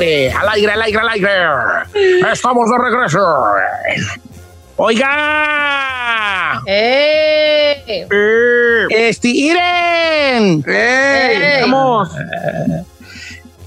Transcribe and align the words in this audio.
Aire, 0.00 0.32
al 0.32 0.48
aire, 0.48 0.72
al 0.72 0.82
aire, 0.82 0.98
al 0.98 1.08
aire. 1.08 1.28
Estamos 2.32 2.68
de 2.70 2.76
regreso. 2.90 3.18
Oiga. 5.50 6.62
¡Eh! 6.66 7.84
Eh, 7.86 8.86
Este, 8.90 9.28
Iren. 9.28 10.64
¡Eh! 10.66 11.58
Vamos. 11.62 12.08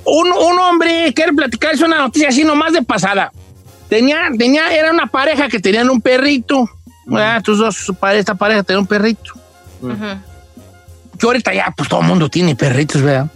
Un, 0.06 0.28
un 0.31 0.59
hombre 0.59 1.14
quiere 1.16 1.34
platicarles 1.34 1.81
una 1.81 1.98
noticia 2.00 2.30
así 2.30 2.44
nomás 2.44 2.73
de 2.73 2.81
pasada. 2.81 3.31
Tenía, 3.89 4.30
tenía, 4.38 4.73
era 4.73 4.92
una 4.92 5.08
pareja 5.08 5.48
que 5.50 5.59
tenían 5.59 5.89
un 5.89 6.02
perrito. 6.02 6.70
¿verdad? 7.06 7.38
Estos 7.38 7.58
dos, 7.58 7.76
su 7.76 7.94
pare- 7.95 8.20
esta 8.20 8.36
pareja 8.36 8.64
tenía 8.64 8.80
un 8.80 8.88
perrito. 8.88 9.34
Ujú. 9.81 9.95
Que 11.20 11.26
ahorita 11.26 11.54
ya, 11.54 11.73
pues 11.76 11.88
todo 11.89 12.02
el 12.02 12.08
mundo 12.08 12.30
tiene 12.30 12.56
perritos, 12.56 13.02
¿verdad? 13.02 13.28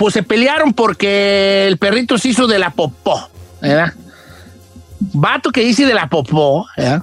Pues 0.00 0.14
se 0.14 0.22
pelearon 0.22 0.72
porque 0.72 1.66
el 1.68 1.76
perrito 1.76 2.16
se 2.16 2.28
hizo 2.30 2.46
de 2.46 2.58
la 2.58 2.70
popó, 2.70 3.28
¿verdad? 3.60 3.92
Vato 4.98 5.50
que 5.50 5.60
dice 5.60 5.84
de 5.84 5.92
la 5.92 6.08
popó, 6.08 6.64
¿verdad? 6.74 7.02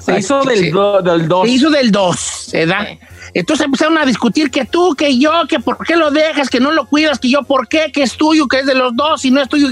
Se 0.00 0.18
hizo 0.18 0.42
del, 0.42 0.58
Sí. 0.58 0.70
do- 0.70 1.00
del 1.00 1.26
2. 1.26 1.46
Se 1.48 1.54
hizo 1.54 1.70
del 1.70 1.90
2, 1.90 2.50
¿verdad? 2.52 2.86
Sí. 2.86 2.98
Entonces 3.32 3.64
empezaron 3.64 3.96
a 3.96 4.04
discutir 4.04 4.50
que 4.50 4.66
tú, 4.66 4.94
que 4.94 5.18
yo, 5.18 5.32
que 5.48 5.58
por 5.58 5.78
qué 5.86 5.96
lo 5.96 6.10
dejas, 6.10 6.50
que 6.50 6.60
no 6.60 6.70
lo 6.70 6.84
cuidas, 6.86 7.18
que 7.18 7.30
yo 7.30 7.44
por 7.44 7.66
qué, 7.66 7.92
que 7.92 8.02
es 8.02 8.18
tuyo, 8.18 8.46
que 8.46 8.58
es 8.58 8.66
de 8.66 8.74
los 8.74 8.94
dos 8.94 9.24
y 9.24 9.30
no 9.30 9.40
es 9.40 9.48
tuyo. 9.48 9.68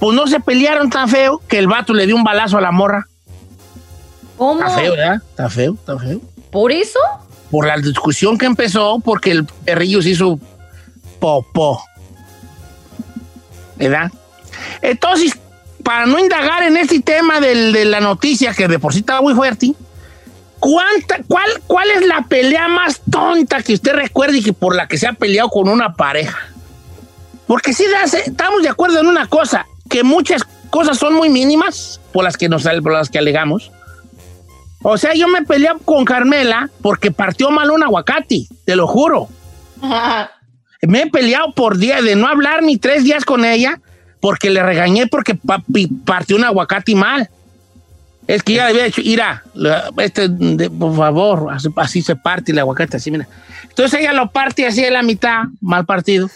Pues 0.00 0.16
no 0.16 0.26
se 0.26 0.40
pelearon 0.40 0.88
tan 0.88 1.06
feo 1.06 1.42
que 1.48 1.58
el 1.58 1.66
vato 1.66 1.92
le 1.92 2.06
dio 2.06 2.16
un 2.16 2.24
balazo 2.24 2.56
a 2.56 2.62
la 2.62 2.70
morra. 2.72 3.06
¿Cómo? 4.38 4.58
Está 4.60 4.70
feo, 4.70 4.92
¿verdad? 4.92 5.16
Está 5.16 5.50
feo, 5.50 5.74
está 5.74 5.98
feo. 5.98 6.20
¿Por 6.50 6.72
eso? 6.72 6.98
Por 7.50 7.66
la 7.66 7.76
discusión 7.76 8.38
que 8.38 8.46
empezó, 8.46 9.00
porque 9.04 9.32
el 9.32 9.44
perrillo 9.44 10.00
se 10.00 10.10
hizo 10.10 10.38
popó. 11.18 11.82
¿Verdad? 13.76 14.10
Entonces, 14.82 15.38
para 15.84 16.06
no 16.06 16.18
indagar 16.18 16.62
en 16.64 16.76
este 16.76 17.00
tema 17.00 17.40
del- 17.40 17.72
de 17.72 17.84
la 17.84 18.00
noticia, 18.00 18.52
que 18.54 18.68
de 18.68 18.78
por 18.78 18.92
sí 18.92 19.00
estaba 19.00 19.20
muy 19.22 19.34
fuerte, 19.34 19.72
¿cuánta, 20.58 21.18
cuál, 21.28 21.48
¿cuál 21.66 21.88
es 21.90 22.06
la 22.06 22.22
pelea 22.28 22.68
más 22.68 23.00
tonta 23.10 23.62
que 23.62 23.74
usted 23.74 23.92
recuerde 23.92 24.38
y 24.38 24.42
que 24.42 24.52
por 24.52 24.74
la 24.74 24.88
que 24.88 24.98
se 24.98 25.06
ha 25.06 25.12
peleado 25.12 25.48
con 25.48 25.68
una 25.68 25.94
pareja? 25.94 26.38
Porque 27.46 27.72
sí, 27.72 27.84
de- 27.84 28.18
estamos 28.26 28.62
de 28.62 28.68
acuerdo 28.68 29.00
en 29.00 29.06
una 29.06 29.26
cosa, 29.28 29.66
que 29.88 30.02
muchas 30.02 30.42
cosas 30.70 30.98
son 30.98 31.14
muy 31.14 31.28
mínimas 31.30 32.00
por 32.12 32.24
las 32.24 32.36
que, 32.36 32.48
nos, 32.48 32.64
por 32.82 32.92
las 32.92 33.08
que 33.08 33.18
alegamos. 33.18 33.70
O 34.82 34.98
sea, 34.98 35.14
yo 35.14 35.26
me 35.28 35.42
peleé 35.42 35.70
con 35.84 36.04
Carmela 36.04 36.68
porque 36.82 37.10
partió 37.10 37.50
mal 37.50 37.70
un 37.70 37.82
aguacate, 37.82 38.46
te 38.64 38.76
lo 38.76 38.86
juro. 38.86 39.28
Me 40.82 41.02
he 41.02 41.06
peleado 41.10 41.52
por 41.52 41.78
día 41.78 42.00
de 42.02 42.14
no 42.14 42.28
hablar 42.28 42.62
ni 42.62 42.76
tres 42.76 43.04
días 43.04 43.24
con 43.24 43.44
ella 43.44 43.80
porque 44.20 44.50
le 44.50 44.62
regañé 44.62 45.06
porque 45.06 45.38
partió 46.04 46.36
un 46.36 46.44
aguacate 46.44 46.94
mal. 46.94 47.28
Es 48.26 48.42
que 48.42 48.54
ya 48.54 48.64
le 48.64 48.70
había 48.70 48.84
dicho, 48.84 49.00
mira, 49.02 49.42
este, 49.98 50.28
por 50.68 50.94
favor, 50.94 51.48
así, 51.50 51.68
así 51.76 52.02
se 52.02 52.14
parte 52.14 52.52
el 52.52 52.58
aguacate, 52.58 52.98
así, 52.98 53.10
mira. 53.10 53.26
Entonces 53.62 54.00
ella 54.00 54.12
lo 54.12 54.30
parte 54.30 54.66
así 54.66 54.82
de 54.82 54.90
la 54.90 55.02
mitad, 55.02 55.44
mal 55.60 55.86
partido. 55.86 56.28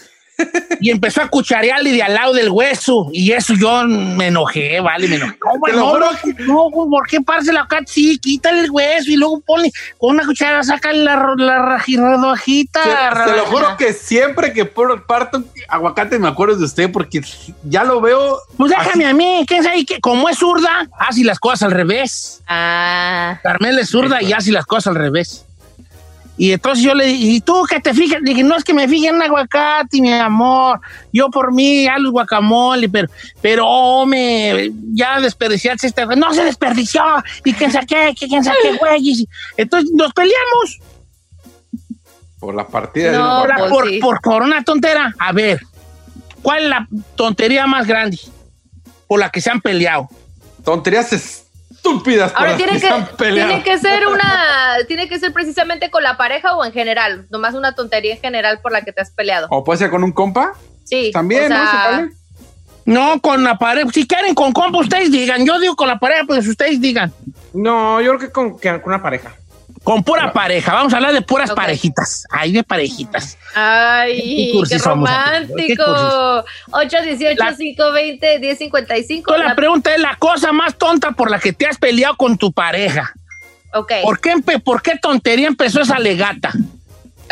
Y 0.81 0.89
empezó 0.89 1.21
a 1.21 1.27
cucharearle 1.29 1.91
de 1.91 2.01
al 2.03 2.13
lado 2.15 2.33
del 2.33 2.49
hueso. 2.49 3.07
Y 3.13 3.31
eso 3.31 3.53
yo 3.53 3.83
me 3.85 4.27
enojé, 4.27 4.79
¿vale? 4.79 5.07
Me 5.07 5.15
enojé. 5.15 5.37
¿Cómo, 5.39 5.65
Te 5.65 5.73
no, 5.73 5.87
juro 5.89 6.05
no, 6.39 6.69
no, 6.69 6.89
¿por 6.89 7.07
qué 7.07 7.21
parte 7.21 7.51
el 7.51 7.57
aguacate? 7.57 7.85
Sí, 7.87 8.17
quítale 8.17 8.61
el 8.61 8.71
hueso 8.71 9.09
y 9.11 9.15
luego 9.15 9.39
ponle 9.41 9.71
con 9.97 10.15
una 10.15 10.25
cuchara, 10.25 10.63
saca 10.63 10.91
la, 10.91 11.15
la 11.37 11.59
raji- 11.59 11.97
rodajita. 11.97 12.83
Se, 12.83 13.29
se 13.29 13.37
lo 13.37 13.45
juro 13.45 13.77
que 13.77 13.93
siempre 13.93 14.51
que 14.53 14.65
por- 14.65 15.05
parto 15.05 15.43
aguacate 15.69 16.19
me 16.19 16.27
acuerdo 16.27 16.55
de 16.57 16.65
usted 16.65 16.91
porque 16.91 17.21
ya 17.63 17.83
lo 17.83 18.01
veo. 18.01 18.39
Pues 18.57 18.71
déjame 18.71 19.05
a 19.05 19.13
mí, 19.13 19.45
¿quién 19.47 19.63
sabe 19.63 19.85
qué? 19.85 19.99
Como 20.01 20.27
es 20.29 20.37
zurda, 20.39 20.87
hace 20.99 21.23
las 21.23 21.39
cosas 21.39 21.63
al 21.63 21.71
revés. 21.71 22.41
Ah. 22.47 23.39
Carmela 23.43 23.81
es 23.81 23.89
zurda 23.89 24.21
y 24.21 24.33
hace 24.33 24.51
las 24.51 24.65
cosas 24.65 24.87
al 24.87 24.95
revés. 24.95 25.45
Y 26.35 26.51
entonces 26.51 26.83
yo 26.83 26.95
le 26.95 27.05
dije, 27.05 27.23
¿y 27.25 27.41
tú 27.41 27.63
qué 27.69 27.79
te 27.79 27.93
fijas? 27.93 28.19
Le 28.21 28.31
dije, 28.31 28.43
no 28.43 28.55
es 28.57 28.63
que 28.63 28.73
me 28.73 28.87
fije 28.87 29.07
en 29.09 29.21
aguacate, 29.21 30.01
mi 30.01 30.11
amor. 30.11 30.79
Yo 31.11 31.29
por 31.29 31.53
mí, 31.53 31.85
a 31.87 31.99
los 31.99 32.11
guacamole, 32.11 32.89
pero, 32.89 33.07
pero, 33.41 33.67
hombre, 33.67 34.71
ya 34.93 35.19
desperdiciaste 35.19 35.85
esta. 35.87 36.05
No 36.07 36.33
se 36.33 36.43
desperdició. 36.43 37.03
Y 37.45 37.53
quién 37.53 37.71
sabe 37.71 37.85
qué, 37.85 38.13
que 38.19 38.27
quién 38.27 38.43
sabe 38.43 38.57
qué, 38.63 38.77
güey. 38.79 39.01
Y- 39.09 39.27
Entonces 39.57 39.91
nos 39.93 40.11
peleamos 40.13 40.79
Por 42.39 42.55
la 42.55 42.67
partida 42.67 43.11
de 43.11 43.17
No, 43.17 43.35
un 43.35 43.39
por, 43.41 43.49
la- 43.49 43.55
pues 43.57 43.71
por- 43.71 43.89
sí. 43.89 43.99
por- 43.99 44.21
por 44.21 44.41
una 44.41 44.63
tontera. 44.63 45.13
A 45.19 45.31
ver, 45.33 45.61
¿cuál 46.41 46.63
es 46.63 46.69
la 46.69 46.87
tontería 47.15 47.67
más 47.67 47.85
grande 47.87 48.19
por 49.07 49.19
la 49.19 49.29
que 49.29 49.39
se 49.39 49.51
han 49.51 49.61
peleado? 49.61 50.09
tonterías 50.63 51.11
estúpidas. 52.03 52.31
Ahora 52.35 52.57
tiene 52.57 52.79
que, 52.79 52.89
tiene 53.17 53.63
que 53.63 53.77
ser 53.77 54.07
una, 54.07 54.77
tiene 54.87 55.07
que 55.07 55.19
ser 55.19 55.31
precisamente 55.31 55.89
con 55.89 56.03
la 56.03 56.17
pareja 56.17 56.55
o 56.55 56.65
en 56.65 56.73
general, 56.73 57.25
nomás 57.29 57.55
una 57.55 57.73
tontería 57.73 58.13
en 58.13 58.19
general 58.19 58.59
por 58.61 58.71
la 58.71 58.81
que 58.81 58.91
te 58.91 59.01
has 59.01 59.11
peleado. 59.11 59.47
O 59.49 59.63
puede 59.63 59.79
ser 59.79 59.89
con 59.89 60.03
un 60.03 60.11
compa. 60.11 60.53
Sí. 60.83 61.11
También, 61.13 61.51
o 61.51 61.55
sea, 61.55 61.63
¿no? 61.63 61.71
¿Se 61.71 61.77
vale? 61.77 62.11
No, 62.85 63.21
con 63.21 63.43
la 63.43 63.57
pareja. 63.57 63.89
Si 63.93 64.05
quieren 64.05 64.35
con 64.35 64.51
compa, 64.51 64.79
ustedes 64.79 65.11
digan. 65.11 65.45
Yo 65.45 65.59
digo 65.59 65.75
con 65.75 65.87
la 65.87 65.99
pareja, 65.99 66.23
pues 66.27 66.45
ustedes 66.47 66.81
digan. 66.81 67.13
No, 67.53 68.01
yo 68.01 68.17
creo 68.17 68.19
que 68.19 68.31
con, 68.31 68.59
que 68.59 68.69
con 68.81 68.93
una 68.93 69.01
pareja. 69.01 69.33
Con 69.83 70.03
pura 70.03 70.31
pareja. 70.31 70.73
Vamos 70.73 70.93
a 70.93 70.97
hablar 70.97 71.13
de 71.13 71.21
puras 71.21 71.51
parejitas. 71.51 72.25
Ay, 72.29 72.53
de 72.53 72.63
parejitas. 72.63 73.37
Ay, 73.53 74.51
Qué 74.53 74.63
qué, 74.69 74.77
romántico. 74.77 75.83
La- 75.85 76.45
818-520-1055. 76.71 79.17
Entonces, 79.17 79.39
la 79.39 79.49
La- 79.49 79.55
pregunta 79.55 79.93
es 79.93 79.99
la 79.99 80.15
cosa 80.17 80.51
más 80.53 80.77
tonta 80.77 81.11
por 81.11 81.29
la 81.29 81.39
que 81.39 81.51
te 81.53 81.65
has 81.67 81.77
peleado 81.77 82.15
con 82.15 82.37
tu 82.37 82.51
pareja. 82.53 83.13
Ok, 83.73 83.91
¿Por 84.03 84.21
qué, 84.21 84.35
por 84.63 84.81
qué 84.81 84.97
tontería 84.97 85.47
empezó 85.47 85.81
esa 85.81 85.99
legata? 85.99 86.53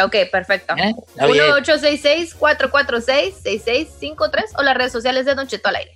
ok, 0.04 0.16
perfecto. 0.32 0.74
¿Eh? 0.78 0.94
Está 1.10 1.28
bien. 1.28 1.46
1-866-446-6653 1.52 4.44
o 4.58 4.64
las 4.64 4.76
redes 4.76 4.92
sociales 4.92 5.26
de 5.26 5.36
Don 5.36 5.48
Cheto 5.48 5.70
al 5.70 5.76
aire. 5.76 5.92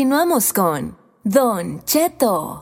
Continuamos 0.00 0.54
con 0.54 0.96
Don 1.24 1.84
Cheto. 1.84 2.60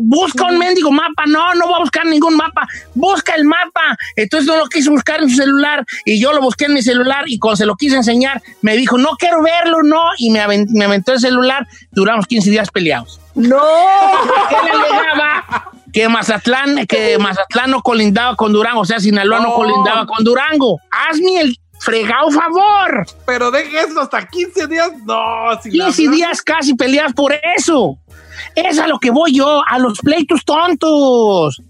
busca 0.00 0.44
un 0.46 0.58
mendigo 0.58 0.90
mapa. 0.90 1.22
No, 1.26 1.54
no 1.54 1.66
voy 1.66 1.76
a 1.76 1.78
buscar 1.78 2.04
ningún 2.04 2.36
mapa. 2.36 2.66
Busca 2.94 3.34
el 3.36 3.44
mapa. 3.44 3.96
Entonces 4.16 4.46
no 4.48 4.56
lo 4.56 4.66
quise 4.66 4.90
buscar 4.90 5.22
en 5.22 5.30
su 5.30 5.36
celular 5.36 5.84
y 6.04 6.20
yo 6.20 6.32
lo 6.32 6.42
busqué 6.42 6.64
en 6.64 6.74
mi 6.74 6.82
celular 6.82 7.24
y 7.28 7.38
cuando 7.38 7.56
se 7.56 7.64
lo 7.66 7.76
quise 7.76 7.94
enseñar 7.96 8.42
me 8.60 8.76
dijo, 8.76 8.98
no 8.98 9.10
quiero 9.18 9.40
verlo, 9.42 9.78
no. 9.84 10.02
Y 10.18 10.30
me, 10.30 10.40
aven- 10.40 10.66
me 10.72 10.84
aventó 10.84 11.12
el 11.12 11.20
celular. 11.20 11.66
Duramos 11.92 12.26
15 12.26 12.50
días 12.50 12.70
peleados. 12.70 13.20
¡No! 13.36 13.62
Él 14.50 14.68
alegaba 14.70 15.70
que 15.92 16.08
Mazatlán, 16.08 16.86
que 16.86 17.18
Mazatlán 17.20 17.70
no 17.70 17.82
colindaba 17.82 18.34
con 18.36 18.52
Durango, 18.52 18.80
o 18.80 18.84
sea, 18.84 18.98
Sinaloa 19.00 19.38
no 19.40 19.48
No. 19.50 19.54
colindaba 19.54 20.06
con 20.06 20.24
Durango. 20.24 20.80
Hazme 20.90 21.40
el 21.40 21.56
fregado 21.80 22.30
favor. 22.30 23.06
Pero 23.26 23.50
deje 23.50 23.80
eso 23.80 24.00
hasta 24.00 24.26
15 24.26 24.66
días. 24.66 24.92
No, 25.04 25.60
sin 25.62 25.72
15 25.72 26.02
hablar. 26.02 26.14
días 26.16 26.42
casi 26.42 26.74
peleas 26.74 27.12
por 27.12 27.34
eso. 27.56 27.98
Es 28.54 28.78
a 28.78 28.86
lo 28.86 28.98
que 28.98 29.10
voy 29.10 29.34
yo, 29.34 29.62
a 29.66 29.78
los 29.78 29.98
pleitos 29.98 30.44
tontos. 30.44 31.62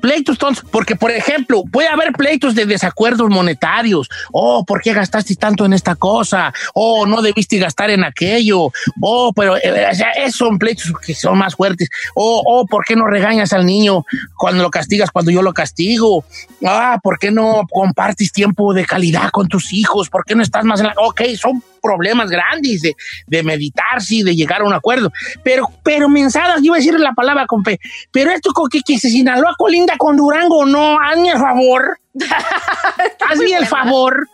Pleitos 0.00 0.38
tontos, 0.38 0.64
porque 0.70 0.94
por 0.94 1.10
ejemplo, 1.10 1.64
puede 1.70 1.88
haber 1.88 2.12
pleitos 2.12 2.54
de 2.54 2.66
desacuerdos 2.66 3.28
monetarios. 3.30 4.08
Oh, 4.32 4.64
¿por 4.64 4.82
qué 4.82 4.92
gastaste 4.92 5.34
tanto 5.36 5.64
en 5.64 5.72
esta 5.72 5.96
cosa? 5.96 6.52
Oh, 6.74 7.06
no 7.06 7.22
debiste 7.22 7.58
gastar 7.58 7.90
en 7.90 8.04
aquello. 8.04 8.70
Oh, 9.00 9.32
pero 9.34 9.56
eh, 9.56 9.88
o 9.90 9.94
sea, 9.94 10.12
son 10.30 10.58
pleitos 10.58 10.92
que 11.04 11.14
son 11.14 11.38
más 11.38 11.54
fuertes. 11.54 11.88
Oh, 12.14 12.42
oh, 12.44 12.66
¿por 12.66 12.84
qué 12.84 12.94
no 12.94 13.06
regañas 13.06 13.52
al 13.52 13.64
niño 13.64 14.04
cuando 14.36 14.62
lo 14.62 14.70
castigas 14.70 15.10
cuando 15.10 15.30
yo 15.30 15.42
lo 15.42 15.52
castigo? 15.54 16.24
Ah, 16.64 16.98
¿por 17.02 17.18
qué 17.18 17.30
no 17.30 17.66
compartes 17.70 18.32
tiempo 18.32 18.74
de 18.74 18.84
calidad 18.84 19.30
con 19.30 19.48
tus 19.48 19.72
hijos? 19.72 20.10
¿Por 20.10 20.24
qué 20.24 20.34
no 20.34 20.42
estás 20.42 20.64
más 20.64 20.80
en 20.80 20.86
la... 20.86 20.94
Ok, 20.98 21.22
son 21.36 21.62
problemas 21.86 22.28
grandes 22.30 22.82
de, 22.82 22.94
de 23.26 23.42
meditarse 23.42 24.16
y 24.16 24.22
de 24.22 24.34
llegar 24.34 24.60
a 24.60 24.64
un 24.64 24.72
acuerdo. 24.72 25.10
Pero, 25.42 25.68
pero 25.82 26.08
mensadas, 26.08 26.58
yo 26.58 26.66
iba 26.66 26.76
a 26.76 26.78
decir 26.78 26.98
la 26.98 27.12
palabra 27.12 27.46
con 27.46 27.62
P, 27.62 27.78
pero 28.12 28.30
esto 28.30 28.52
con 28.52 28.68
que, 28.68 28.80
que 28.80 28.98
se 28.98 29.08
Sinaloa 29.08 29.54
colinda 29.56 29.96
con 29.96 30.16
Durango, 30.16 30.66
no, 30.66 30.98
hazme 31.00 31.30
el 31.30 31.38
favor. 31.38 31.98
hazme 33.28 33.52
el 33.52 33.66
favor. 33.66 34.26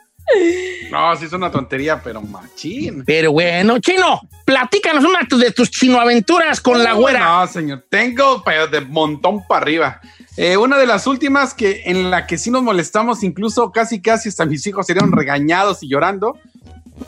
No, 0.91 1.17
sí 1.17 1.27
es 1.27 1.33
una 1.33 1.51
tontería, 1.51 2.01
pero 2.03 2.23
machín. 2.23 3.05
Pero 3.05 3.33
bueno, 3.33 3.79
Chino, 3.79 4.21
platícanos 4.45 5.05
una 5.05 5.21
de 5.29 5.51
tus 5.51 5.71
chinoaventuras 5.71 6.61
con 6.61 6.83
la 6.83 6.93
güera. 6.93 7.41
No, 7.41 7.47
señor. 7.47 7.85
Tengo 7.89 8.43
pero 8.45 8.67
de 8.67 8.81
montón 8.81 9.47
para 9.47 9.63
arriba. 9.63 10.01
Eh, 10.37 10.57
una 10.57 10.79
de 10.79 10.87
las 10.87 11.07
últimas 11.07 11.53
que 11.55 11.83
en 11.87 12.11
la 12.11 12.27
que 12.27 12.39
sí 12.39 12.51
nos 12.51 12.63
molestamos, 12.63 13.23
incluso 13.23 13.71
casi 13.73 14.01
casi 14.01 14.31
hasta 14.31 14.47
mis 14.47 14.67
hijos 14.67 14.87
serían 14.87 15.13
regañados 15.13 15.83
y 15.83 15.89
llorando. 15.89 16.39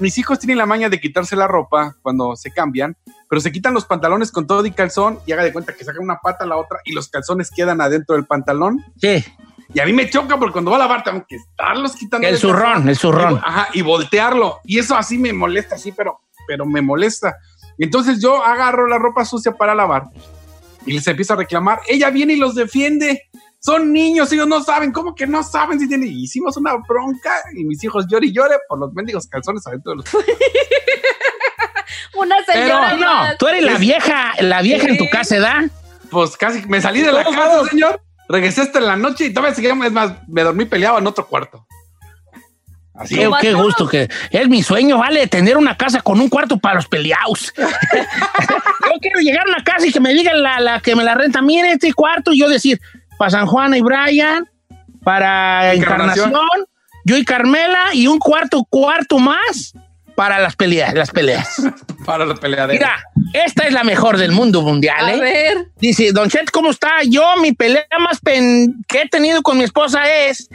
Mis 0.01 0.19
hijos 0.19 0.39
tienen 0.39 0.59
la 0.59 0.67
maña 0.67 0.89
de 0.89 1.01
quitarse 1.01 1.37
la 1.37 1.47
ropa 1.47 1.97
cuando 2.03 2.37
se 2.37 2.51
cambian, 2.51 2.97
pero 3.29 3.41
se 3.41 3.53
quitan 3.53 3.75
los 3.75 3.85
pantalones 3.87 4.31
con 4.33 4.47
todo 4.47 4.65
y 4.67 4.71
calzón 4.71 5.19
y 5.27 5.33
haga 5.33 5.45
de 5.45 5.53
cuenta 5.53 5.75
que 5.75 5.85
sacan 5.85 6.03
una 6.03 6.19
pata 6.23 6.45
a 6.45 6.47
la 6.47 6.57
otra 6.57 6.81
y 6.85 6.93
los 6.93 7.09
calzones 7.09 7.51
quedan 7.51 7.81
adentro 7.81 8.17
del 8.17 8.27
pantalón. 8.27 8.85
Sí, 9.01 9.25
Y 9.73 9.81
a 9.81 9.87
mí 9.87 9.93
me 9.93 10.09
choca 10.09 10.39
porque 10.39 10.53
cuando 10.53 10.71
va 10.71 10.77
a 10.77 10.81
lavar 10.81 11.03
tengo 11.05 11.25
que 11.29 11.37
estarlos 11.37 11.97
quitando. 11.97 12.27
el 12.27 12.39
zurrón, 12.39 12.89
el 12.89 12.97
zurrón. 12.97 13.41
Ajá, 13.43 13.69
y 13.73 13.83
voltearlo. 13.83 14.61
Y 14.65 14.79
eso 14.79 14.95
así 14.97 15.19
me 15.19 15.33
molesta, 15.33 15.79
sí, 15.79 15.93
pero, 15.93 16.21
pero 16.47 16.67
me 16.67 16.81
molesta. 16.83 17.37
Entonces 17.79 18.21
yo 18.21 18.45
agarro 18.45 18.87
la 18.87 18.99
ropa 18.99 19.25
sucia 19.25 19.53
para 19.53 19.75
lavar 19.75 20.05
y 20.87 20.93
les 20.93 21.07
empiezo 21.07 21.33
a 21.33 21.37
reclamar. 21.37 21.81
Ella 21.89 22.11
viene 22.11 22.35
y 22.35 22.37
los 22.37 22.55
defiende. 22.55 23.23
Son 23.65 23.95
niños, 23.95 24.31
ellos 24.31 24.47
no 24.47 24.63
saben. 24.63 24.93
¿Cómo 24.93 25.15
que 25.15 25.27
no 25.27 25.43
saben 25.43 25.81
si 25.81 25.89
tienen? 25.89 26.13
Hicimos 26.13 26.55
una 26.59 26.75
bronca 26.87 27.33
y 27.57 27.65
mis 27.65 27.83
hijos 27.83 28.07
llore 28.07 28.27
y 28.27 28.33
llore 28.33 28.57
por 28.69 28.79
los 28.79 28.93
mendigos 28.93 29.27
calzones 29.27 29.67
adentro 29.67 29.93
de 29.93 29.97
los. 29.97 30.05
Una 32.15 32.45
señora. 32.45 32.91
Pero 32.91 33.01
no, 33.01 33.07
más. 33.07 33.39
tú 33.39 33.49
eres 33.49 33.63
la 33.63 33.79
vieja, 33.79 34.35
la 34.41 34.61
vieja 34.61 34.87
en 34.87 34.99
tu 34.99 35.09
casa, 35.09 35.39
¿da? 35.39 35.65
Pues 36.11 36.37
casi 36.37 36.61
me 36.67 36.83
salí 36.83 37.01
de 37.01 37.11
la 37.11 37.25
casa, 37.25 37.65
señor. 37.71 38.03
Regresé 38.29 38.61
hasta 38.61 38.81
en 38.81 38.87
la 38.87 38.97
noche 38.97 39.27
y 39.27 39.33
todavía 39.33 39.55
seguíamos. 39.55 39.87
Es 39.87 39.93
más, 39.93 40.13
me 40.29 40.43
dormí 40.43 40.67
peleado 40.67 40.99
en 40.99 41.07
otro 41.07 41.27
cuarto. 41.27 41.67
Así. 42.93 43.17
Qué, 43.17 43.31
qué 43.41 43.55
gusto 43.55 43.89
que 43.89 44.11
es 44.31 44.49
mi 44.49 44.63
sueño, 44.63 44.99
vale, 44.99 45.27
tener 45.27 45.57
una 45.57 45.77
casa 45.77 46.03
con 46.03 46.21
un 46.21 46.29
cuarto 46.29 46.59
para 46.59 46.77
los 46.77 46.87
peleados. 46.87 47.53
yo 47.57 48.99
quiero 49.01 49.21
llegar 49.21 49.47
a 49.47 49.55
una 49.55 49.65
casa 49.65 49.87
y 49.87 49.93
que 49.93 50.01
me 50.01 50.13
diga 50.13 50.35
la, 50.35 50.61
la 50.61 50.81
que 50.81 50.95
me 50.95 51.03
la 51.03 51.15
renta, 51.15 51.41
mire 51.41 51.73
este 51.73 51.93
cuarto, 51.95 52.33
y 52.33 52.39
yo 52.39 52.49
decir, 52.49 52.79
para 53.19 53.31
San 53.31 53.47
Juan 53.47 53.75
y 53.75 53.81
Brian, 53.83 54.49
para 55.03 55.73
Encarnación. 55.75 56.31
Encarnación, 56.31 56.67
yo 57.05 57.17
y 57.17 57.25
Carmela, 57.25 57.93
y 57.93 58.07
un 58.07 58.19
cuarto, 58.19 58.65
cuarto 58.69 59.19
más 59.19 59.75
para 60.15 60.39
las 60.39 60.55
peleas, 60.57 60.95
las 60.95 61.11
peleas. 61.11 61.61
Para 62.07 62.25
la 62.27 62.35
peleadera. 62.35 62.73
Mira, 62.73 63.45
esta 63.47 63.65
es 63.67 63.73
la 63.73 63.83
mejor 63.83 64.19
del 64.19 64.31
mundo 64.31 64.61
mundial, 64.63 65.05
A 65.07 65.15
¿eh? 65.15 65.21
ver. 65.21 65.69
Dice, 65.81 66.13
Don 66.13 66.29
Chet, 66.29 66.51
¿cómo 66.51 66.71
está? 66.71 67.03
Yo, 67.09 67.25
mi 67.41 67.53
pelea 67.53 67.87
más 67.99 68.21
pen- 68.21 68.85
que 68.87 69.01
he 69.03 69.09
tenido 69.09 69.41
con 69.43 69.57
mi 69.59 69.65
esposa 69.65 70.03
es 70.27 70.49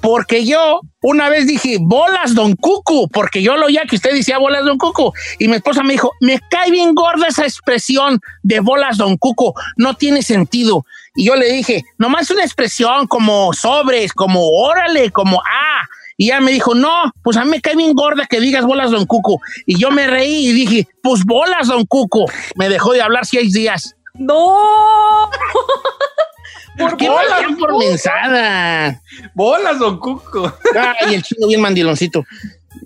porque 0.00 0.46
yo 0.46 0.80
una 1.02 1.28
vez 1.28 1.46
dije, 1.48 1.78
bolas 1.80 2.34
Don 2.34 2.54
Cucu, 2.56 3.08
porque 3.08 3.42
yo 3.42 3.56
lo 3.56 3.66
oía 3.66 3.82
que 3.88 3.96
usted 3.96 4.12
decía 4.12 4.38
bolas 4.38 4.64
Don 4.64 4.78
Cucu. 4.78 5.12
Y 5.38 5.48
mi 5.48 5.56
esposa 5.56 5.82
me 5.82 5.94
dijo, 5.94 6.12
me 6.20 6.38
cae 6.48 6.70
bien 6.70 6.94
gorda 6.94 7.26
esa 7.26 7.42
expresión 7.44 8.20
de 8.42 8.60
bolas 8.60 8.96
Don 8.96 9.16
Cucu, 9.18 9.52
no 9.76 9.94
tiene 9.94 10.22
sentido. 10.22 10.86
Y 11.14 11.26
yo 11.26 11.36
le 11.36 11.52
dije, 11.52 11.84
nomás 11.98 12.30
una 12.30 12.44
expresión 12.44 13.06
como 13.06 13.52
sobres, 13.52 14.12
como 14.12 14.48
órale, 14.50 15.10
como 15.10 15.40
ah. 15.40 15.86
Y 16.16 16.26
ella 16.26 16.40
me 16.40 16.52
dijo, 16.52 16.74
no, 16.74 17.12
pues 17.22 17.36
a 17.36 17.44
mí 17.44 17.50
me 17.50 17.60
cae 17.60 17.74
bien 17.74 17.92
gorda 17.94 18.26
que 18.26 18.40
digas 18.40 18.64
bolas 18.64 18.90
Don 18.90 19.04
Cucu. 19.04 19.40
Y 19.66 19.78
yo 19.78 19.90
me 19.90 20.06
reí 20.06 20.48
y 20.48 20.52
dije, 20.52 20.88
pues 21.02 21.24
bolas 21.24 21.68
Don 21.68 21.84
Cucu. 21.86 22.26
Me 22.56 22.68
dejó 22.68 22.92
de 22.92 23.02
hablar 23.02 23.26
seis 23.26 23.52
días. 23.52 23.96
¡No! 24.14 25.30
¿Por 26.78 26.96
qué 26.96 27.08
bolas, 27.08 27.42
por 27.58 27.78
mensada? 27.78 29.00
Bolas, 29.34 29.78
don 29.78 29.98
Cuco. 29.98 30.52
Ay, 31.00 31.14
el 31.14 31.22
chino 31.22 31.46
bien 31.46 31.60
mandiloncito. 31.60 32.24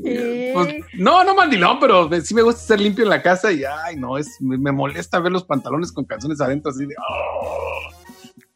Pues, 0.03 0.75
no, 0.95 1.25
no 1.25 1.35
mandilón, 1.35 1.81
pero 1.81 2.09
sí 2.23 2.35
me 2.35 2.43
gusta 2.43 2.61
ser 2.61 2.81
limpio 2.81 3.05
en 3.05 3.11
la 3.11 3.23
casa 3.23 3.51
y 3.51 3.65
ay, 3.65 3.97
no, 3.97 4.19
es, 4.19 4.41
me, 4.41 4.59
me 4.59 4.73
molesta 4.73 5.19
ver 5.19 5.33
los 5.33 5.45
pantalones 5.45 5.91
con 5.91 6.05
calzones 6.05 6.41
adentro 6.41 6.71
así 6.71 6.87
de. 6.87 6.95
oh. 6.99 7.98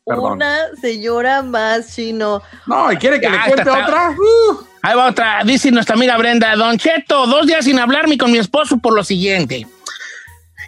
Perdón. 0.04 0.32
Una 0.32 0.56
señora 0.80 1.42
más 1.42 1.94
chino. 1.94 2.42
No, 2.66 2.90
y 2.92 2.96
quiere 2.96 3.20
que 3.20 3.26
Ya, 3.26 3.32
le 3.32 3.38
cuente 3.38 3.60
está- 3.62 3.82
otra. 3.84 4.10
Uh, 4.10 4.58
Ahí 4.82 4.96
va 4.96 5.08
otra. 5.10 5.42
Dice 5.44 5.70
nuestra 5.70 5.94
amiga 5.94 6.16
Brenda, 6.18 6.56
Don 6.56 6.76
Cheto, 6.76 7.26
dos 7.26 7.46
días 7.46 7.64
sin 7.64 7.78
hablarme 7.78 8.18
con 8.18 8.32
mi 8.32 8.38
esposo 8.38 8.78
por 8.78 8.94
lo 8.94 9.04
siguiente. 9.04 9.66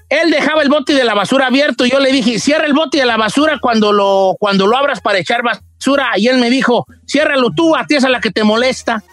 Él 0.08 0.30
dejaba 0.30 0.62
el 0.62 0.68
bote 0.68 0.92
de 0.94 1.02
la 1.02 1.14
basura 1.14 1.46
abierto 1.48 1.84
y 1.84 1.90
yo 1.90 1.98
le 1.98 2.12
dije, 2.12 2.38
cierra 2.38 2.66
el 2.66 2.74
bote 2.74 2.98
de 2.98 3.06
la 3.06 3.16
basura 3.16 3.58
cuando 3.60 3.92
lo, 3.92 4.36
cuando 4.38 4.66
lo 4.68 4.76
abras 4.76 5.00
para 5.00 5.18
echar 5.18 5.42
basura. 5.42 6.10
Y 6.16 6.28
él 6.28 6.38
me 6.38 6.50
dijo, 6.50 6.86
ciérralo 7.08 7.50
tú, 7.56 7.74
a 7.74 7.86
ti 7.86 7.96
es 7.96 8.04
a 8.04 8.08
la 8.08 8.20
que 8.20 8.30
te 8.30 8.44
molesta. 8.44 9.02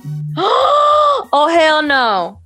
Oh, 1.33 1.47
hell 1.49 1.87
no. 1.87 2.41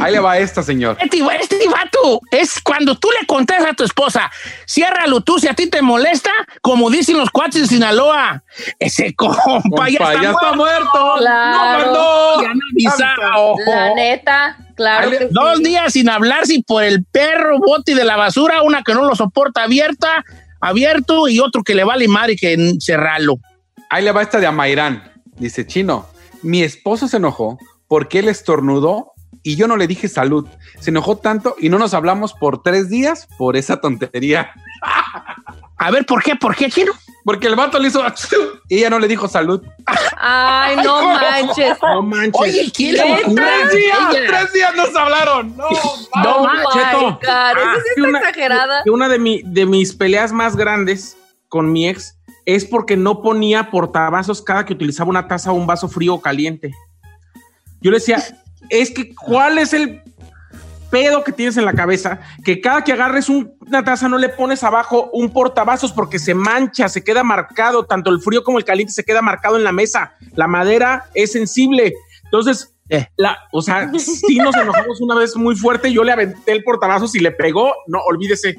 Ahí 0.00 0.12
le 0.12 0.20
va 0.20 0.38
esta, 0.38 0.62
señor. 0.62 0.96
Este, 1.00 1.18
este 1.40 1.68
vato 1.68 2.20
es 2.30 2.60
cuando 2.60 2.96
tú 2.98 3.08
le 3.20 3.26
contas 3.26 3.64
a 3.64 3.72
tu 3.74 3.84
esposa, 3.84 4.30
ciérralo 4.66 5.20
tú 5.20 5.38
si 5.38 5.48
a 5.48 5.54
ti 5.54 5.68
te 5.68 5.82
molesta, 5.82 6.30
como 6.62 6.90
dicen 6.90 7.16
los 7.18 7.30
cuates 7.30 7.62
de 7.62 7.66
Sinaloa. 7.68 8.42
Ese 8.78 9.14
compa, 9.14 9.42
Compa, 9.44 9.88
ya 9.88 9.98
está, 9.98 10.22
ya 10.22 10.30
está 10.30 10.52
muerto. 10.52 10.56
muerto. 10.56 11.14
Claro. 11.18 11.92
No. 11.92 12.42
Ya 12.42 12.54
no. 12.54 13.54
La 13.66 13.94
neta, 13.94 14.56
claro 14.76 15.10
le- 15.10 15.18
sí. 15.18 15.24
Dos 15.30 15.58
días 15.62 15.92
sin 15.92 16.08
hablar 16.08 16.46
si 16.46 16.62
por 16.62 16.84
el 16.84 17.04
perro 17.04 17.58
bote 17.58 17.94
de 17.94 18.04
la 18.04 18.16
basura, 18.16 18.62
una 18.62 18.82
que 18.82 18.94
no 18.94 19.04
lo 19.04 19.14
soporta 19.16 19.62
abierta, 19.64 20.24
abierto 20.60 21.28
y 21.28 21.40
otro 21.40 21.62
que 21.62 21.74
le 21.74 21.84
vale 21.84 22.08
madre 22.08 22.36
que 22.36 22.74
cerrarlo. 22.80 23.36
Ahí 23.90 24.04
le 24.04 24.12
va 24.12 24.22
esta 24.22 24.38
de 24.38 24.46
Amairán. 24.46 25.12
Dice, 25.36 25.66
chino, 25.66 26.06
mi 26.42 26.62
esposo 26.62 27.08
se 27.08 27.16
enojó 27.16 27.58
porque 27.86 28.18
él 28.18 28.28
estornudó 28.28 29.12
y 29.42 29.56
yo 29.56 29.66
no 29.68 29.76
le 29.76 29.86
dije 29.86 30.08
salud. 30.08 30.46
Se 30.80 30.90
enojó 30.90 31.16
tanto 31.16 31.54
y 31.58 31.68
no 31.68 31.78
nos 31.78 31.94
hablamos 31.94 32.32
por 32.34 32.62
tres 32.62 32.88
días 32.88 33.28
por 33.38 33.56
esa 33.56 33.80
tontería. 33.80 34.50
A 35.76 35.90
ver, 35.90 36.04
¿por 36.06 36.22
qué? 36.22 36.34
¿Por 36.36 36.56
qué, 36.56 36.70
chino? 36.70 36.92
Porque 37.24 37.46
el 37.46 37.54
vato 37.56 37.78
le 37.78 37.88
hizo 37.88 38.02
y 38.68 38.78
ella 38.78 38.90
no 38.90 38.98
le 38.98 39.06
dijo 39.06 39.28
salud. 39.28 39.62
Ay, 40.16 40.76
no 40.82 41.02
manches. 41.14 41.76
No 41.82 42.02
manches. 42.02 42.40
Oye, 42.40 42.72
¿quién 42.74 42.94
le. 42.96 43.02
Tres 43.34 43.72
días, 43.72 43.98
Ella. 44.14 44.26
tres 44.26 44.52
días 44.52 44.74
nos 44.76 44.96
hablaron. 44.96 45.56
No, 45.56 45.68
No, 46.22 46.36
Oh 46.36 46.44
ma- 46.44 46.54
my 46.54 46.60
Cheto. 46.72 47.00
God, 47.00 47.18
esa 47.22 47.30
Ah, 47.30 47.74
sí 47.76 47.82
que 47.94 48.00
está 48.00 48.08
una- 48.08 48.18
exagerada. 48.20 48.82
una 48.90 49.08
de, 49.08 49.18
mi, 49.18 49.42
de 49.44 49.66
mis 49.66 49.94
peleas 49.94 50.32
más 50.32 50.56
grandes 50.56 51.16
con 51.48 51.70
mi 51.70 51.88
ex 51.88 52.16
es 52.46 52.64
porque 52.64 52.96
no 52.96 53.20
ponía 53.22 53.70
portavasos 53.70 54.40
cada 54.42 54.64
que 54.64 54.72
utilizaba 54.72 55.10
una 55.10 55.28
taza 55.28 55.52
o 55.52 55.54
un 55.54 55.66
vaso 55.66 55.86
frío 55.88 56.14
o 56.14 56.20
caliente. 56.22 56.72
Yo 57.82 57.90
le 57.90 57.98
decía, 57.98 58.24
es 58.70 58.90
que 58.90 59.14
¿cuál 59.14 59.58
es 59.58 59.72
el 59.72 60.02
pedo 60.90 61.22
que 61.22 61.32
tienes 61.32 61.56
en 61.56 61.64
la 61.64 61.72
cabeza? 61.74 62.20
Que 62.44 62.60
cada 62.60 62.82
que 62.82 62.92
agarres 62.92 63.28
un- 63.28 63.52
una 63.60 63.84
taza 63.84 64.08
no 64.08 64.16
le 64.18 64.28
pones 64.30 64.64
abajo 64.64 65.10
un 65.12 65.30
portavasos 65.30 65.92
porque 65.92 66.18
se 66.18 66.34
mancha, 66.34 66.88
se 66.88 67.04
queda 67.04 67.22
marcado, 67.22 67.84
tanto 67.84 68.10
el 68.10 68.20
frío 68.20 68.42
como 68.42 68.58
el 68.58 68.64
caliente 68.64 68.92
se 68.92 69.04
queda 69.04 69.20
marcado 69.22 69.56
en 69.56 69.64
la 69.64 69.72
mesa. 69.72 70.14
La 70.34 70.46
madera 70.46 71.06
es 71.14 71.32
sensible. 71.32 71.92
Entonces, 72.24 72.74
Eh. 72.90 73.06
la, 73.16 73.36
o 73.52 73.60
sea, 73.60 73.90
sí 73.98 74.36
nos 74.36 74.56
enojamos 74.56 75.00
una 75.02 75.14
vez 75.14 75.36
muy 75.36 75.54
fuerte, 75.56 75.92
yo 75.92 76.02
le 76.04 76.12
aventé 76.12 76.52
el 76.52 76.64
portavasos 76.64 77.14
y 77.14 77.20
le 77.20 77.32
pegó, 77.32 77.74
no, 77.86 78.00
olvídese. 78.00 78.56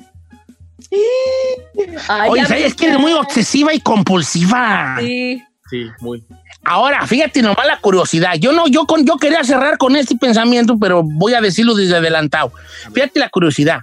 Ay, 2.08 2.30
Oye, 2.30 2.42
ya 2.42 2.48
¿sabes 2.48 2.70
me- 2.72 2.76
que 2.76 2.86
eres 2.88 3.00
muy 3.00 3.14
obsesiva 3.14 3.74
y 3.74 3.80
compulsiva? 3.80 4.98
Sí. 5.00 5.44
Sí, 5.70 5.86
muy. 6.00 6.24
Ahora, 6.64 7.08
fíjate 7.08 7.42
nomás 7.42 7.66
la 7.66 7.80
curiosidad. 7.80 8.36
Yo 8.36 8.52
no, 8.52 8.68
yo 8.68 8.86
con, 8.86 9.06
yo 9.06 9.18
quería 9.18 9.44
cerrar 9.44 9.78
con 9.78 9.96
este 9.96 10.16
pensamiento, 10.16 10.78
pero 10.78 11.04
voy 11.04 11.34
a 11.34 11.42
decirlo 11.42 11.74
desde 11.74 11.96
adelantado. 11.96 12.52
Fíjate 12.94 13.20
la 13.20 13.30
curiosidad. 13.30 13.82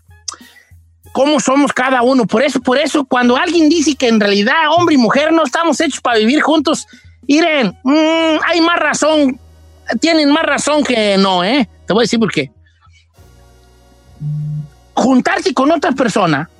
¿Cómo 1.12 1.40
somos 1.40 1.72
cada 1.72 2.02
uno? 2.02 2.26
Por 2.26 2.42
eso, 2.42 2.60
por 2.60 2.76
eso, 2.76 3.06
cuando 3.06 3.36
alguien 3.36 3.70
dice 3.70 3.94
que 3.94 4.08
en 4.08 4.20
realidad 4.20 4.54
hombre 4.76 4.96
y 4.96 4.98
mujer 4.98 5.32
no 5.32 5.44
estamos 5.44 5.80
hechos 5.80 6.00
para 6.00 6.18
vivir 6.18 6.42
juntos, 6.42 6.86
miren, 7.26 7.76
mm, 7.82 8.38
hay 8.46 8.60
más 8.60 8.78
razón, 8.78 9.40
tienen 10.00 10.30
más 10.30 10.44
razón 10.44 10.84
que 10.84 11.16
no, 11.16 11.42
¿eh? 11.42 11.68
Te 11.86 11.94
voy 11.94 12.02
a 12.02 12.04
decir 12.04 12.18
por 12.20 12.30
qué. 12.30 12.50
Juntarse 14.92 15.54
con 15.54 15.70
otra 15.70 15.92
persona 15.92 16.50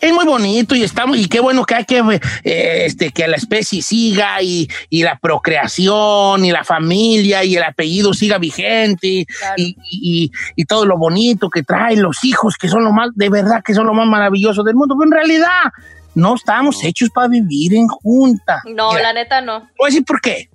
es 0.00 0.12
muy 0.12 0.24
bonito 0.24 0.74
y 0.74 0.82
estamos 0.82 1.16
y 1.18 1.26
qué 1.28 1.40
bueno 1.40 1.64
que 1.64 1.74
hay 1.74 1.84
que 1.84 1.98
eh, 2.44 2.84
este 2.86 3.10
que 3.10 3.26
la 3.28 3.36
especie 3.36 3.82
siga 3.82 4.40
y, 4.42 4.68
y 4.88 5.02
la 5.02 5.18
procreación 5.18 6.44
y 6.44 6.50
la 6.50 6.64
familia 6.64 7.44
y 7.44 7.56
el 7.56 7.62
apellido 7.62 8.12
siga 8.14 8.38
vigente 8.38 9.26
Claro. 9.38 9.54
y, 9.58 9.76
y- 9.90 10.30
y 10.56 10.64
todo 10.64 10.86
lo 10.86 10.96
bonito 10.98 11.50
que 11.50 11.62
traen 11.62 12.02
los 12.02 12.24
hijos 12.24 12.56
que 12.56 12.68
son 12.68 12.84
lo 12.84 12.92
más 12.92 13.10
de 13.14 13.28
verdad 13.28 13.62
que 13.64 13.74
son 13.74 13.86
lo 13.86 13.94
más 13.94 14.06
maravilloso 14.06 14.62
del 14.62 14.74
mundo. 14.74 14.94
Pero 14.98 15.06
en 15.08 15.12
realidad 15.12 15.70
no 16.14 16.34
estamos 16.34 16.82
hechos 16.84 17.08
para 17.10 17.28
vivir 17.28 17.74
en 17.74 17.86
junta. 17.88 18.62
No, 18.74 18.90
Mira, 18.90 19.02
la 19.02 19.12
neta 19.12 19.40
no. 19.40 19.60
voy 19.78 19.86
a 19.86 19.86
decir 19.86 20.04
por 20.04 20.20
qué. 20.20 20.50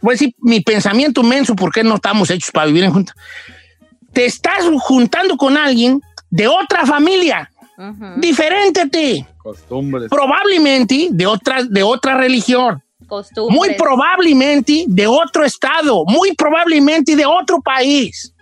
Voy 0.00 0.12
a 0.12 0.14
decir 0.14 0.34
mi 0.40 0.60
pensamiento 0.60 1.22
menso 1.22 1.54
por 1.54 1.72
qué 1.72 1.84
no 1.84 1.94
estamos 1.96 2.28
hechos 2.30 2.50
para 2.52 2.66
vivir 2.66 2.84
en 2.84 2.92
junta. 2.92 3.14
Te 4.12 4.24
estás 4.26 4.64
juntando 4.80 5.36
con 5.36 5.56
alguien 5.56 6.00
de 6.30 6.48
otra 6.48 6.84
familia 6.86 7.50
Diferente 8.18 8.82
a 8.82 8.86
ti 8.86 9.26
Costumbres. 9.38 10.08
probablemente 10.10 11.08
de 11.10 11.26
otra, 11.26 11.64
de 11.64 11.82
otra 11.82 12.16
religión, 12.16 12.82
Costumbres. 13.06 13.56
muy 13.56 13.74
probablemente 13.74 14.84
de 14.86 15.06
otro 15.06 15.44
estado, 15.44 16.04
muy 16.06 16.34
probablemente 16.34 17.16
de 17.16 17.26
otro 17.26 17.60
país, 17.60 18.34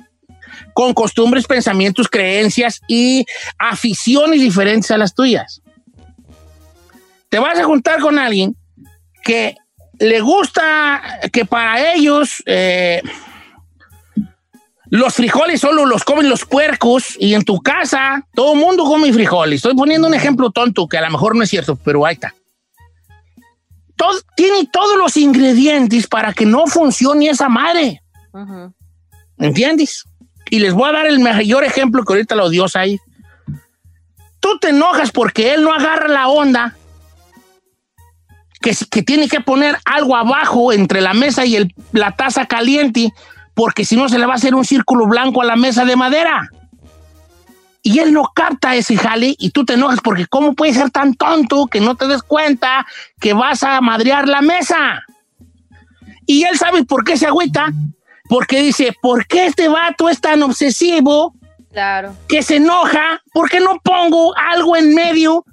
con 0.75 0.93
costumbres, 0.93 1.47
pensamientos, 1.47 2.09
creencias 2.09 2.81
y 2.89 3.25
aficiones 3.59 4.41
diferentes 4.41 4.91
a 4.91 4.99
las 4.99 5.15
tuyas. 5.15 5.63
Te 7.29 7.39
vas 7.39 7.59
a 7.59 7.65
juntar 7.65 8.01
con 8.01 8.19
alguien 8.19 8.57
que 9.23 9.55
le 10.01 10.21
gusta 10.21 11.21
que 11.33 11.45
para 11.45 11.93
ellos 11.95 12.43
eh, 12.47 13.01
los 14.91 15.15
frijoles 15.15 15.61
solo 15.61 15.87
los 15.87 16.05
comen 16.05 16.29
los 16.29 16.45
puercos 16.45 17.17
y 17.19 17.35
en 17.35 17.45
tu 17.45 17.61
casa 17.61 18.27
todo 18.35 18.55
el 18.55 18.59
mundo 18.61 18.85
come 18.85 19.13
frijoles. 19.13 19.57
Estoy 19.59 19.75
poniendo 19.77 20.09
un 20.09 20.15
ejemplo 20.15 20.51
tonto 20.51 20.87
que 20.89 20.99
a 20.99 21.03
lo 21.03 21.11
mejor 21.11 21.37
no 21.37 21.43
es 21.43 21.51
cierto, 21.51 21.77
pero 21.77 22.05
ahí 22.05 22.15
está. 22.15 22.35
Todo, 23.97 24.19
tiene 24.35 24.67
todos 24.73 24.97
los 24.99 25.17
ingredientes 25.17 26.07
para 26.07 26.33
que 26.33 26.45
no 26.47 26.67
funcione 26.67 27.29
esa 27.29 27.49
madre. 27.49 28.03
¿Entiendes? 29.39 30.05
Y 30.51 30.59
les 30.59 30.73
voy 30.75 30.89
a 30.89 30.93
dar 30.93 31.07
el 31.07 31.21
mayor 31.21 31.65
ejemplo 31.65 32.03
que 32.05 32.13
ahorita 32.15 32.35
lo 32.35 32.49
dio 32.51 32.67
ahí. 32.75 32.99
Tú 34.41 34.59
te 34.59 34.71
enojas 34.71 35.13
porque 35.13 35.55
él 35.55 35.63
no 35.63 35.73
agarra 35.73 36.09
la 36.09 36.29
onda 36.29 36.77
que, 38.61 38.75
que 38.91 39.03
tiene 39.03 39.29
que 39.29 39.41
poner 39.41 39.79
algo 39.85 40.17
abajo 40.17 40.73
entre 40.73 41.01
la 41.01 41.15
mesa 41.15 41.45
y 41.47 41.57
el- 41.57 41.75
la 41.93 42.17
taza 42.17 42.47
caliente 42.47 43.13
porque 43.55 43.85
si 43.85 43.97
no 43.97 44.09
se 44.09 44.19
le 44.19 44.27
va 44.27 44.35
a 44.35 44.37
hacer 44.37 44.55
un 44.55 44.65
círculo 44.65 45.07
blanco 45.07 45.43
a 45.43 45.45
la 45.45 45.57
mesa 45.57 45.85
de 45.85 45.97
madera. 45.97 46.49
Y 47.83 47.99
él 47.99 48.13
no 48.13 48.31
capta 48.35 48.75
ese 48.75 48.97
jale 48.97 49.35
y 49.39 49.51
tú 49.51 49.65
te 49.65 49.73
enojas 49.73 50.01
porque 50.03 50.27
¿cómo 50.27 50.55
puedes 50.55 50.77
ser 50.77 50.91
tan 50.91 51.15
tonto 51.15 51.67
que 51.67 51.81
no 51.81 51.95
te 51.95 52.07
des 52.07 52.23
cuenta 52.23 52.87
que 53.21 53.33
vas 53.33 53.63
a 53.63 53.81
madrear 53.81 54.29
la 54.29 54.43
mesa? 54.43 55.03
Y 56.27 56.45
él 56.45 56.59
sabe 56.59 56.85
por 56.85 57.05
qué 57.05 57.17
se 57.17 57.27
agüita, 57.27 57.73
porque 58.29 58.61
dice, 58.63 58.95
¿por 59.01 59.27
qué 59.27 59.47
este 59.47 59.69
vato 59.69 60.09
es 60.09 60.21
tan 60.21 60.43
obsesivo 60.43 61.35
Claro. 61.73 62.15
que 62.29 62.43
se 62.43 62.57
enoja? 62.57 63.23
¿Por 63.33 63.49
qué 63.49 63.61
no 63.61 63.81
pongo 63.83 64.37
algo 64.37 64.77
en 64.77 64.95
medio 64.95 65.45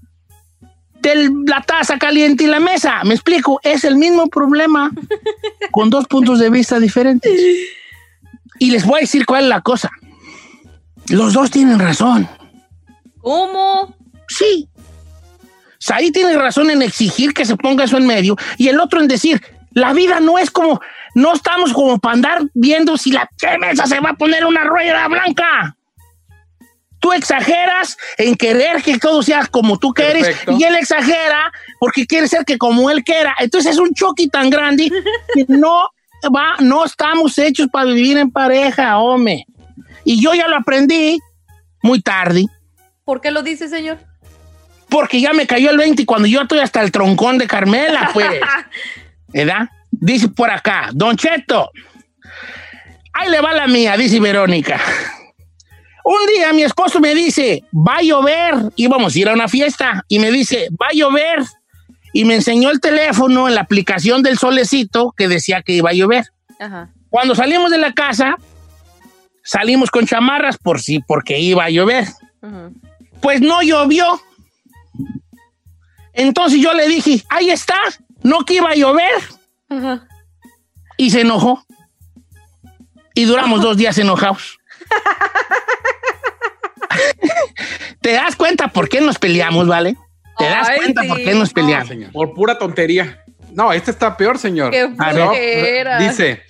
de 0.99 1.31
la 1.45 1.61
taza 1.61 1.97
caliente 1.97 2.43
y 2.43 2.47
la 2.47 2.59
mesa? 2.59 3.03
Me 3.05 3.13
explico, 3.13 3.59
es 3.63 3.85
el 3.85 3.95
mismo 3.95 4.27
problema 4.27 4.91
con 5.71 5.89
dos 5.89 6.05
puntos 6.07 6.39
de 6.39 6.49
vista 6.49 6.77
diferentes. 6.79 7.31
Y 8.59 8.71
les 8.71 8.85
voy 8.85 8.99
a 8.99 9.01
decir 9.01 9.25
cuál 9.25 9.43
es 9.43 9.49
la 9.49 9.61
cosa. 9.61 9.89
Los 11.09 11.33
dos 11.33 11.51
tienen 11.51 11.79
razón. 11.79 12.27
¿Cómo? 13.21 13.95
Sí. 14.27 14.67
Saí 15.79 16.11
tiene 16.11 16.37
razón 16.37 16.69
en 16.69 16.81
exigir 16.81 17.33
que 17.33 17.45
se 17.45 17.55
ponga 17.55 17.83
eso 17.83 17.97
en 17.97 18.07
medio 18.07 18.35
y 18.57 18.67
el 18.67 18.79
otro 18.79 18.99
en 18.99 19.07
decir, 19.07 19.41
la 19.71 19.93
vida 19.93 20.19
no 20.19 20.39
es 20.39 20.49
como, 20.49 20.81
no 21.13 21.33
estamos 21.33 21.71
como 21.71 21.99
para 21.99 22.13
andar 22.13 22.41
viendo 22.53 22.97
si 22.97 23.11
la 23.11 23.29
¿qué 23.37 23.57
mesa 23.59 23.85
se 23.85 23.99
va 23.99 24.11
a 24.11 24.15
poner 24.15 24.45
una 24.45 24.63
rueda 24.63 25.07
blanca. 25.07 25.77
Tú 26.99 27.13
exageras 27.13 27.95
en 28.17 28.35
querer 28.35 28.81
que 28.81 28.97
todo 28.97 29.21
sea 29.21 29.45
como 29.45 29.77
tú 29.77 29.93
quieres 29.93 30.35
y 30.47 30.63
él 30.63 30.75
exagera 30.75 31.53
porque 31.79 32.07
quiere 32.07 32.27
ser 32.27 32.43
que 32.43 32.57
como 32.57 32.89
él 32.89 33.03
quiera. 33.03 33.35
Entonces 33.39 33.73
es 33.73 33.77
un 33.77 33.93
choque 33.93 34.27
tan 34.29 34.49
grande 34.49 34.91
que 35.33 35.45
no 35.47 35.89
va, 36.29 36.55
no 36.59 36.85
estamos 36.85 37.37
hechos 37.37 37.67
para 37.71 37.85
vivir 37.85 38.17
en 38.17 38.31
pareja, 38.31 38.97
hombre. 38.99 39.45
Y 40.03 40.21
yo 40.21 40.33
ya 40.33 40.47
lo 40.47 40.57
aprendí 40.57 41.19
muy 41.81 42.01
tarde. 42.01 42.45
¿Por 43.03 43.21
qué 43.21 43.31
lo 43.31 43.43
dice, 43.43 43.67
señor? 43.69 43.99
Porque 44.89 45.19
ya 45.19 45.33
me 45.33 45.47
cayó 45.47 45.69
el 45.69 45.77
20 45.77 46.01
y 46.01 46.05
cuando 46.05 46.27
yo 46.27 46.41
estoy 46.41 46.59
hasta 46.59 46.81
el 46.81 46.91
troncón 46.91 47.37
de 47.37 47.47
Carmela, 47.47 48.11
pues. 48.13 48.27
¿Verdad? 49.27 49.69
Dice 49.91 50.29
por 50.29 50.49
acá, 50.49 50.89
Don 50.93 51.17
Cheto. 51.17 51.71
Ahí 53.13 53.29
le 53.29 53.41
va 53.41 53.53
la 53.53 53.67
mía, 53.67 53.97
dice 53.97 54.19
Verónica. 54.19 54.79
Un 56.03 56.25
día 56.33 56.53
mi 56.53 56.63
esposo 56.63 57.01
me 57.01 57.13
dice, 57.13 57.63
va 57.73 57.97
a 57.97 58.01
llover. 58.01 58.71
Íbamos 58.77 59.13
a 59.13 59.19
ir 59.19 59.27
a 59.27 59.33
una 59.33 59.49
fiesta. 59.49 60.05
Y 60.07 60.19
me 60.19 60.31
dice, 60.31 60.69
va 60.81 60.87
a 60.87 60.93
llover. 60.93 61.39
Y 62.17 62.25
me 62.25 62.33
enseñó 62.33 62.71
el 62.71 62.81
teléfono 62.81 63.47
en 63.47 63.53
la 63.53 63.61
aplicación 63.61 64.23
del 64.23 64.39
solecito 64.39 65.13
que 65.15 65.27
decía 65.27 65.61
que 65.61 65.73
iba 65.73 65.91
a 65.91 65.93
llover. 65.93 66.25
Ajá. 66.59 66.89
Cuando 67.09 67.35
salimos 67.35 67.69
de 67.69 67.77
la 67.77 67.93
casa, 67.93 68.37
salimos 69.43 69.91
con 69.91 70.07
chamarras 70.07 70.57
por 70.57 70.81
si, 70.81 70.97
porque 70.97 71.37
iba 71.39 71.65
a 71.65 71.69
llover. 71.69 72.07
Pues 73.21 73.39
no 73.39 73.61
llovió. 73.61 74.19
Entonces 76.11 76.59
yo 76.59 76.73
le 76.73 76.87
dije, 76.87 77.23
ahí 77.29 77.51
está, 77.51 77.77
no 78.23 78.45
que 78.45 78.55
iba 78.55 78.71
a 78.71 78.75
llover. 78.75 79.21
Ajá. 79.69 80.07
Y 80.97 81.11
se 81.11 81.21
enojó. 81.21 81.67
Y 83.13 83.25
duramos 83.25 83.61
dos 83.61 83.77
días 83.77 83.95
enojados. 83.99 84.57
¿Te 88.01 88.13
das 88.13 88.35
cuenta 88.35 88.69
por 88.69 88.89
qué 88.89 89.01
nos 89.01 89.19
peleamos, 89.19 89.67
vale? 89.67 89.95
¿Te 90.37 90.45
das 90.45 90.69
Ay, 90.69 90.77
cuenta 90.77 91.01
sí. 91.01 91.07
por 91.07 91.17
qué 91.17 91.33
nos 91.33 91.53
peleamos? 91.53 91.87
señor. 91.87 92.11
Por 92.11 92.33
pura 92.33 92.57
tontería. 92.57 93.23
No, 93.53 93.73
este 93.73 93.91
está 93.91 94.15
peor, 94.17 94.37
señor. 94.37 94.71
Qué 94.71 94.81
A 94.97 95.05
ver. 95.13 95.15
flojera. 95.15 95.97
Dice, 95.99 96.41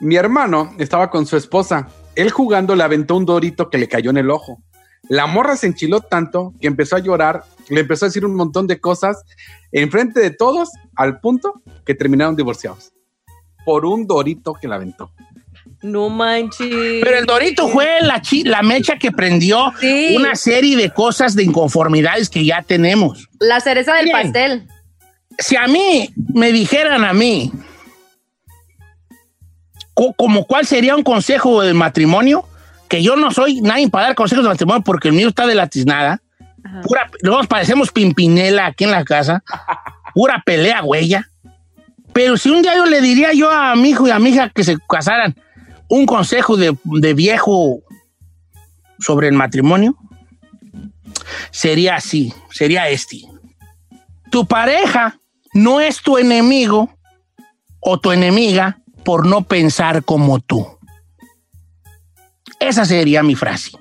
mi 0.00 0.16
hermano 0.16 0.74
estaba 0.78 1.10
con 1.10 1.26
su 1.26 1.36
esposa. 1.36 1.88
Él 2.14 2.30
jugando 2.30 2.74
le 2.76 2.82
aventó 2.84 3.16
un 3.16 3.26
dorito 3.26 3.68
que 3.70 3.78
le 3.78 3.88
cayó 3.88 4.10
en 4.10 4.16
el 4.18 4.30
ojo. 4.30 4.62
La 5.08 5.26
morra 5.26 5.56
se 5.56 5.66
enchiló 5.66 6.00
tanto 6.00 6.54
que 6.60 6.66
empezó 6.68 6.96
a 6.96 7.00
llorar, 7.00 7.44
le 7.68 7.80
empezó 7.80 8.06
a 8.06 8.08
decir 8.08 8.24
un 8.24 8.34
montón 8.34 8.66
de 8.66 8.80
cosas 8.80 9.22
enfrente 9.72 10.20
de 10.20 10.30
todos, 10.30 10.70
al 10.96 11.20
punto 11.20 11.60
que 11.84 11.94
terminaron 11.94 12.36
divorciados. 12.36 12.92
Por 13.66 13.84
un 13.84 14.06
dorito 14.06 14.54
que 14.54 14.68
le 14.68 14.74
aventó. 14.76 15.10
No 15.84 16.08
manches. 16.08 17.02
Pero 17.04 17.18
el 17.18 17.26
Dorito 17.26 17.68
fue 17.68 17.98
la, 18.00 18.22
chi- 18.22 18.42
la 18.44 18.62
mecha 18.62 18.96
que 18.98 19.12
prendió 19.12 19.70
Sí. 19.80 20.14
una 20.16 20.34
serie 20.34 20.78
de 20.78 20.88
cosas 20.90 21.36
de 21.36 21.44
inconformidades 21.44 22.30
que 22.30 22.42
ya 22.42 22.62
tenemos. 22.62 23.28
La 23.38 23.60
cereza 23.60 23.92
del 23.96 24.06
Bien. 24.06 24.16
pastel. 24.22 24.68
Si 25.38 25.56
a 25.56 25.66
mí 25.66 26.08
me 26.32 26.52
dijeran 26.52 27.04
a 27.04 27.12
mí 27.12 27.52
co- 29.94 30.14
como 30.14 30.46
cuál 30.46 30.66
sería 30.66 30.96
un 30.96 31.02
consejo 31.02 31.62
de 31.62 31.74
matrimonio, 31.74 32.46
que 32.88 33.02
yo 33.02 33.16
no 33.16 33.30
soy 33.30 33.60
nadie 33.60 33.88
para 33.90 34.06
dar 34.06 34.14
consejos 34.14 34.44
de 34.44 34.48
matrimonio 34.50 34.82
porque 34.82 35.08
el 35.08 35.14
mío 35.14 35.28
está 35.28 35.46
de 35.46 35.54
la 35.54 35.66
tiznada. 35.66 36.20
Pura, 36.82 37.10
nos 37.22 37.46
parecemos 37.46 37.90
Pimpinela 37.92 38.66
aquí 38.66 38.84
en 38.84 38.90
la 38.90 39.04
casa. 39.04 39.42
Pura 40.14 40.42
pelea, 40.46 40.82
huella. 40.82 41.28
Pero 42.14 42.36
si 42.36 42.48
un 42.48 42.62
día 42.62 42.74
yo 42.76 42.86
le 42.86 43.00
diría 43.00 43.32
yo 43.32 43.50
a 43.50 43.74
mi 43.76 43.90
hijo 43.90 44.06
y 44.06 44.10
a 44.12 44.18
mi 44.18 44.30
hija 44.30 44.48
que 44.48 44.64
se 44.64 44.76
casaran 44.88 45.34
un 45.88 46.06
consejo 46.06 46.56
de, 46.56 46.76
de 46.84 47.14
viejo 47.14 47.80
sobre 48.98 49.28
el 49.28 49.34
matrimonio, 49.34 49.96
sería 51.50 51.96
así, 51.96 52.32
sería 52.50 52.88
este. 52.88 53.22
Tu 54.30 54.46
pareja 54.46 55.18
no 55.52 55.80
es 55.80 56.02
tu 56.02 56.18
enemigo 56.18 56.90
o 57.80 58.00
tu 58.00 58.12
enemiga 58.12 58.78
por 59.04 59.26
no 59.26 59.42
pensar 59.42 60.04
como 60.04 60.40
tú. 60.40 60.66
Esa 62.58 62.84
sería 62.84 63.22
mi 63.22 63.34
frase. 63.34 63.72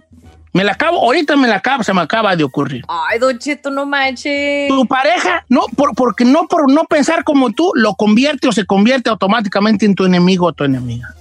Me 0.52 0.64
la 0.64 0.74
acabo, 0.74 1.00
ahorita 1.00 1.36
me 1.36 1.48
la 1.48 1.56
acabo, 1.56 1.84
se 1.84 1.94
me 1.94 2.02
acaba 2.02 2.36
de 2.36 2.44
ocurrir. 2.44 2.84
Ay, 2.88 3.18
Don 3.18 3.40
Cheto, 3.40 3.72
no 3.72 3.88
manches. 3.88 4.70
Tu 4.70 4.86
pareja, 4.86 5.44
no, 5.50 5.62
por, 5.76 5.96
porque 5.96 6.26
no 6.26 6.48
por 6.48 6.72
no 6.72 6.84
pensar 6.84 7.24
como 7.24 7.52
tú, 7.52 7.72
lo 7.74 7.96
convierte 7.96 8.48
o 8.48 8.52
se 8.52 8.66
convierte 8.66 9.10
automáticamente 9.10 9.88
en 9.88 9.96
tu 9.96 10.06
enemigo 10.06 10.46
o 10.46 10.54
tu 10.54 10.64
enemiga. 10.64 11.16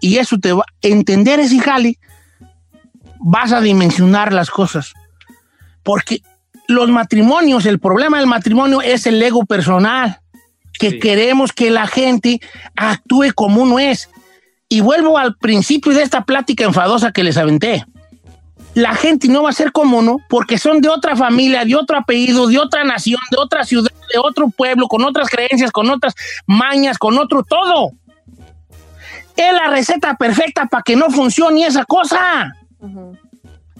Y 0.00 0.18
eso 0.18 0.38
te 0.38 0.52
va, 0.52 0.64
entender 0.82 1.40
ese 1.40 1.58
jale, 1.58 1.98
vas 3.20 3.52
a 3.52 3.60
dimensionar 3.60 4.32
las 4.32 4.50
cosas. 4.50 4.92
Porque 5.82 6.22
los 6.68 6.88
matrimonios, 6.88 7.66
el 7.66 7.78
problema 7.78 8.18
del 8.18 8.26
matrimonio 8.26 8.80
es 8.80 9.06
el 9.06 9.22
ego 9.22 9.44
personal, 9.44 10.20
que 10.78 10.90
Sí. 10.90 10.98
queremos 10.98 11.52
que 11.52 11.70
la 11.70 11.86
gente 11.86 12.40
actúe 12.76 13.32
como 13.34 13.62
uno 13.62 13.78
es. 13.78 14.10
Y 14.68 14.80
vuelvo 14.80 15.18
al 15.18 15.36
principio 15.36 15.92
de 15.92 16.02
esta 16.02 16.24
plática 16.24 16.64
enfadosa 16.64 17.12
que 17.12 17.22
les 17.22 17.36
aventé 17.36 17.84
la 18.74 18.94
gente 18.94 19.28
no 19.28 19.44
va 19.44 19.50
a 19.50 19.52
ser 19.52 19.72
como 19.72 19.98
uno 19.98 20.18
porque 20.28 20.58
son 20.58 20.80
de 20.80 20.88
otra 20.88 21.16
familia, 21.16 21.64
de 21.64 21.76
otro 21.76 21.96
apellido, 21.96 22.48
de 22.48 22.58
otra 22.58 22.84
nación, 22.84 23.20
de 23.30 23.36
otra 23.38 23.64
ciudad, 23.64 23.90
de 24.12 24.18
otro 24.18 24.48
pueblo, 24.48 24.88
con 24.88 25.04
otras 25.04 25.28
creencias, 25.28 25.70
con 25.70 25.88
otras 25.90 26.14
mañas, 26.46 26.98
con 26.98 27.16
otro 27.18 27.44
todo. 27.44 27.92
Es 29.36 29.52
la 29.52 29.68
receta 29.68 30.14
perfecta 30.14 30.66
para 30.66 30.82
que 30.82 30.96
no 30.96 31.10
funcione 31.10 31.66
esa 31.66 31.84
cosa. 31.84 32.52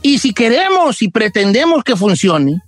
Y 0.02 0.18
si 0.18 0.34
queremos 0.34 1.00
y 1.02 1.08
pretendemos 1.08 1.84
que 1.84 1.96
funcione, 1.96 2.62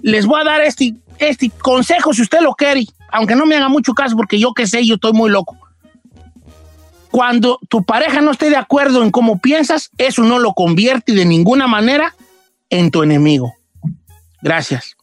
les 0.00 0.26
voy 0.26 0.40
a 0.40 0.44
dar 0.44 0.60
este, 0.62 0.94
este 1.18 1.50
consejo 1.50 2.14
si 2.14 2.22
usted 2.22 2.40
lo 2.40 2.54
quiere, 2.54 2.86
aunque 3.10 3.34
no 3.34 3.46
me 3.46 3.56
haga 3.56 3.68
mucho 3.68 3.92
caso 3.92 4.16
porque 4.16 4.38
yo 4.38 4.52
qué 4.54 4.66
sé, 4.66 4.86
yo 4.86 4.94
estoy 4.94 5.12
muy 5.12 5.30
loco. 5.30 5.56
Cuando 7.10 7.58
tu 7.68 7.82
pareja 7.82 8.20
no 8.20 8.30
esté 8.30 8.50
de 8.50 8.56
acuerdo 8.56 9.02
en 9.02 9.10
cómo 9.10 9.40
piensas, 9.40 9.90
eso 9.98 10.22
no 10.22 10.38
lo 10.38 10.54
convierte 10.54 11.12
de 11.12 11.24
ninguna 11.24 11.66
manera 11.66 12.14
en 12.70 12.90
tu 12.90 13.02
enemigo. 13.02 13.52
Gracias. 14.40 14.96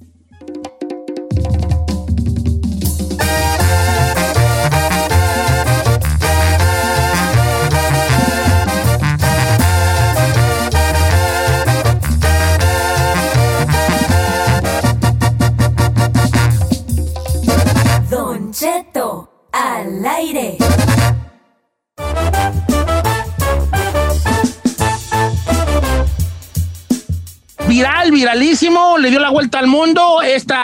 Aire. 20.07 20.57
Viral, 27.67 28.11
viralísimo, 28.11 28.97
le 28.97 29.09
dio 29.09 29.19
la 29.19 29.29
vuelta 29.29 29.59
al 29.59 29.67
mundo 29.67 30.21
esta, 30.21 30.63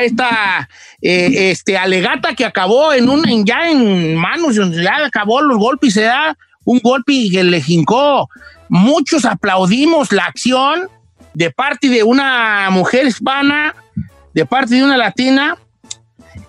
esta 0.00 0.68
eh, 1.02 1.50
este, 1.50 1.76
alegata 1.76 2.34
que 2.34 2.46
acabó 2.46 2.94
en 2.94 3.10
un, 3.10 3.28
en- 3.28 3.44
ya 3.44 3.68
en 3.68 4.16
manos, 4.16 4.56
ya 4.56 5.04
acabó 5.04 5.42
los 5.42 5.58
golpes, 5.58 5.92
se 5.94 6.02
da 6.02 6.36
un 6.64 6.78
golpe 6.82 7.28
que 7.30 7.44
le 7.44 7.60
jincó. 7.60 8.28
Muchos 8.70 9.26
aplaudimos 9.26 10.12
la 10.12 10.24
acción 10.24 10.88
de 11.34 11.50
parte 11.50 11.88
de 11.88 12.04
una 12.04 12.70
mujer 12.70 13.06
hispana, 13.06 13.74
de 14.32 14.46
parte 14.46 14.76
de 14.76 14.84
una 14.84 14.96
latina, 14.96 15.58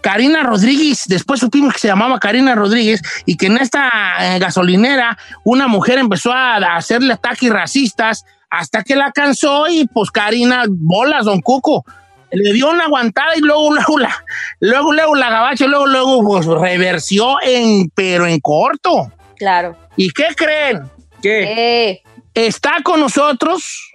Karina 0.02 0.44
Rodríguez, 0.44 1.04
después 1.08 1.40
supimos 1.40 1.74
que 1.74 1.80
se 1.80 1.88
llamaba 1.88 2.20
Karina 2.20 2.56
Rodríguez 2.56 3.02
y 3.26 3.38
que 3.38 3.48
en 3.48 3.58
esta 3.58 3.90
eh, 4.20 4.40
gasolinera 4.40 5.18
una 5.44 5.68
mujer 5.68 6.00
empezó 6.00 6.32
a, 6.32 6.58
a 6.58 6.76
hacerle 6.76 7.14
ataques 7.14 7.50
racistas 7.50 8.26
hasta 8.50 8.84
que 8.84 8.96
la 8.96 9.12
cansó 9.12 9.68
y 9.68 9.88
pues 9.88 10.12
Karina, 10.12 10.66
bolas, 10.68 11.26
don 11.26 11.42
Cuco, 11.42 11.86
le 12.32 12.54
dio 12.54 12.70
una 12.70 12.86
aguantada 12.86 13.36
y 13.36 13.42
luego, 13.42 13.74
luego 13.74 14.00
la, 14.00 14.26
luego, 14.60 14.94
luego 14.94 15.16
la 15.16 15.30
gabacha, 15.30 15.68
luego, 15.68 15.88
luego 15.88 16.24
pues 16.24 16.46
reversió 16.46 17.38
en, 17.42 17.90
pero 17.90 18.28
en 18.28 18.40
corto. 18.40 19.12
Claro. 19.38 19.78
¿Y 19.96 20.12
qué 20.12 20.28
creen? 20.36 20.84
¿Qué? 21.22 21.44
Eh, 21.92 22.04
está 22.34 22.78
con 22.84 23.00
nosotros 23.00 23.92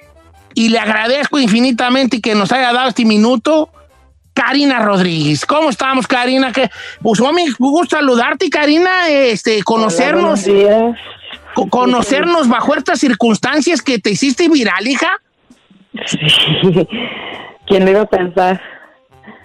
y 0.55 0.69
le 0.69 0.79
agradezco 0.79 1.39
infinitamente 1.39 2.21
que 2.21 2.35
nos 2.35 2.53
haya 2.53 2.73
dado 2.73 2.89
este 2.89 3.05
minuto. 3.05 3.71
Karina 4.37 4.81
Rodríguez. 4.81 5.47
¿Cómo 5.47 5.71
estamos, 5.71 6.07
Karina? 6.07 6.53
Que, 6.53 6.69
pues, 7.01 7.21
me 7.33 7.45
gusta 7.59 7.97
saludarte, 7.97 8.51
Karina, 8.51 9.09
este, 9.09 9.63
conocernos, 9.63 10.45
co- 11.55 11.69
conocernos 11.69 12.47
bajo 12.47 12.75
estas 12.75 13.01
circunstancias 13.01 13.81
que 13.81 13.99
te 13.99 14.11
hiciste 14.11 14.49
viral, 14.51 14.87
hija. 14.87 15.09
¿Quién 17.67 17.85
lo 17.85 17.91
iba 17.91 18.03
a 18.03 18.07
pensar? 18.07 18.61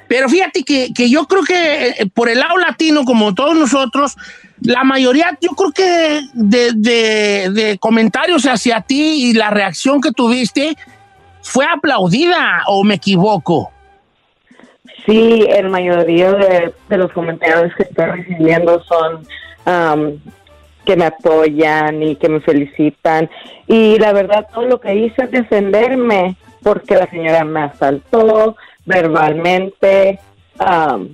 Pero 0.10 0.28
fíjate 0.28 0.64
que, 0.64 0.90
que 0.94 1.10
yo 1.10 1.26
creo 1.26 1.44
que 1.44 1.88
eh, 1.88 2.06
por 2.14 2.28
el 2.28 2.40
lado 2.40 2.58
latino, 2.58 3.06
como 3.06 3.34
todos 3.34 3.56
nosotros, 3.56 4.18
la 4.62 4.84
mayoría, 4.84 5.38
yo 5.40 5.52
creo 5.52 5.72
que 5.72 6.22
de, 6.34 6.72
de- 6.76 7.50
de 7.52 7.78
comentarios 7.80 8.44
hacia 8.46 8.82
ti 8.82 9.30
y 9.30 9.34
la 9.34 9.50
reacción 9.52 10.02
que 10.02 10.12
tuviste 10.12 10.76
fue 11.42 11.66
aplaudida, 11.66 12.64
o 12.68 12.84
me 12.84 12.96
equivoco. 12.96 13.72
Sí, 15.06 15.48
el 15.50 15.70
mayoría 15.70 16.32
de, 16.32 16.74
los 16.90 17.12
comentarios 17.12 17.74
que 17.76 17.84
estoy 17.84 18.06
recibiendo 18.06 18.84
son 18.84 19.26
am, 19.66 20.20
que 20.86 20.96
me 20.96 21.06
apoyan 21.06 22.04
y 22.04 22.16
que 22.16 22.30
me 22.30 22.40
felicitan. 22.42 23.30
Y 23.68 23.98
la 23.98 24.14
verdad, 24.14 24.48
todo 24.54 24.66
lo 24.66 24.80
que 24.80 24.94
hice 24.94 25.24
es 25.24 25.32
defenderme 25.32 26.36
porque 26.62 26.96
la 26.96 27.10
señora 27.10 27.44
me 27.44 27.64
asaltó 27.64 28.56
verbalmente, 28.86 30.20
am, 30.60 31.10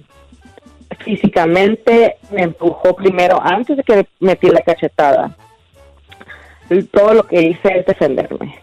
físicamente, 1.00 2.17
me 2.32 2.43
empujó 2.43 2.95
primero 2.95 3.39
antes 3.41 3.78
de 3.78 3.84
que 3.84 4.08
metí 4.19 4.47
la 4.47 4.62
cachetada. 4.62 5.36
Y 6.69 6.84
todo 6.84 7.13
lo 7.13 7.23
que 7.23 7.41
hice 7.41 7.80
es 7.80 7.86
defenderme. 7.86 8.60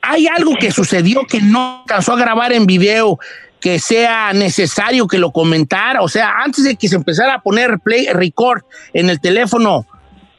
¿Hay 0.00 0.26
algo 0.26 0.54
que 0.58 0.70
sucedió 0.70 1.22
que 1.26 1.40
no 1.40 1.80
alcanzó 1.80 2.12
a 2.12 2.18
grabar 2.18 2.52
en 2.52 2.66
video 2.66 3.18
que 3.64 3.78
sea 3.78 4.34
necesario 4.34 5.06
que 5.08 5.16
lo 5.16 5.32
comentara? 5.32 6.02
O 6.02 6.08
sea, 6.08 6.34
antes 6.44 6.64
de 6.64 6.76
que 6.76 6.86
se 6.86 6.96
empezara 6.96 7.32
a 7.36 7.40
poner 7.40 7.78
play, 7.78 8.08
record 8.12 8.60
en 8.92 9.08
el 9.08 9.20
teléfono, 9.22 9.86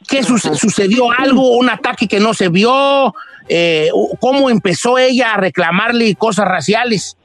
¿qué 0.08 0.22
suce- 0.22 0.54
sucedió? 0.54 1.10
¿Algo? 1.10 1.56
¿Un 1.56 1.68
ataque 1.68 2.06
que 2.06 2.20
no 2.20 2.34
se 2.34 2.50
vio? 2.50 3.12
Eh, 3.48 3.88
¿Cómo 4.20 4.48
empezó 4.48 4.96
ella 4.96 5.34
a 5.34 5.38
reclamarle 5.38 6.14
cosas 6.14 6.46
raciales? 6.46 7.16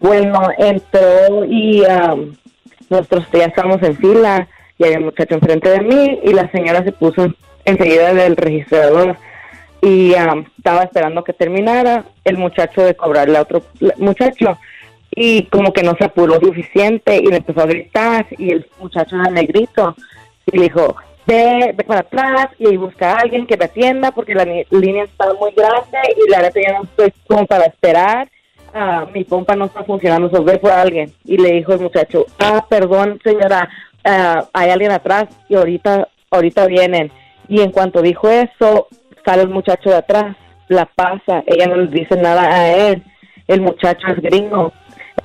Bueno, 0.00 0.50
entró 0.58 1.46
y 1.48 1.82
am, 1.86 2.36
nosotros 2.90 3.24
ya 3.32 3.46
estábamos 3.46 3.82
en 3.84 3.96
fila 3.96 4.46
y 4.76 4.84
había 4.84 4.98
un 4.98 5.06
muchacho 5.06 5.34
enfrente 5.34 5.70
de 5.70 5.80
mí 5.80 6.20
y 6.24 6.34
la 6.34 6.50
señora 6.50 6.84
se 6.84 6.92
puso 6.92 7.34
enseguida 7.64 8.12
del 8.12 8.36
registrador 8.36 9.16
y 9.80 10.14
am, 10.14 10.44
estaba 10.58 10.82
esperando 10.82 11.24
que 11.24 11.32
terminara 11.32 12.04
el 12.24 12.36
muchacho 12.36 12.82
de 12.82 12.94
cobrarle 12.94 13.38
a 13.38 13.42
otro 13.42 13.62
muchacho 13.96 14.58
y 15.16 15.44
como 15.46 15.72
que 15.72 15.82
no 15.82 15.96
se 15.98 16.04
apuró 16.04 16.38
suficiente 16.38 17.16
y 17.16 17.26
le 17.26 17.38
empezó 17.38 17.62
a 17.62 17.66
gritar 17.66 18.26
y 18.38 18.52
el 18.52 18.66
muchacho 18.78 19.16
era 19.16 19.30
negrito 19.30 19.96
y 20.52 20.58
le 20.58 20.64
dijo 20.64 20.94
ve, 21.26 21.74
ve 21.74 21.84
para 21.84 22.00
atrás 22.00 22.48
y 22.58 22.76
busca 22.76 23.12
a 23.12 23.20
alguien 23.20 23.46
que 23.46 23.56
me 23.56 23.64
atienda 23.64 24.12
porque 24.12 24.34
la 24.34 24.44
línea 24.44 25.04
está 25.04 25.32
muy 25.34 25.50
grande 25.52 25.98
y 26.16 26.30
la 26.30 26.42
verdad 26.42 26.60
ya 26.64 26.78
no 26.78 26.84
estoy 26.84 27.46
para 27.46 27.64
esperar 27.64 28.28
ah, 28.74 29.06
mi 29.12 29.24
pompa 29.24 29.56
no 29.56 29.64
está 29.64 29.82
funcionando, 29.84 30.30
so 30.30 30.44
ve 30.44 30.58
por 30.58 30.70
alguien. 30.70 31.12
Y 31.24 31.38
le 31.38 31.52
dijo 31.52 31.72
el 31.72 31.80
muchacho, 31.80 32.26
ah, 32.38 32.64
perdón, 32.68 33.18
señora, 33.24 33.68
ah, 34.04 34.44
hay 34.52 34.70
alguien 34.70 34.92
atrás 34.92 35.24
y 35.48 35.54
ahorita 35.54 36.08
ahorita 36.30 36.66
vienen. 36.66 37.10
Y 37.48 37.60
en 37.60 37.72
cuanto 37.72 38.02
dijo 38.02 38.28
eso, 38.28 38.88
sale 39.24 39.42
el 39.42 39.48
muchacho 39.48 39.90
de 39.90 39.96
atrás, 39.96 40.36
la 40.68 40.84
pasa, 40.86 41.42
ella 41.46 41.66
no 41.66 41.76
le 41.76 41.86
dice 41.86 42.16
nada 42.16 42.42
a 42.42 42.68
él, 42.68 43.02
el 43.46 43.60
muchacho 43.60 44.06
es 44.08 44.20
gringo, 44.20 44.72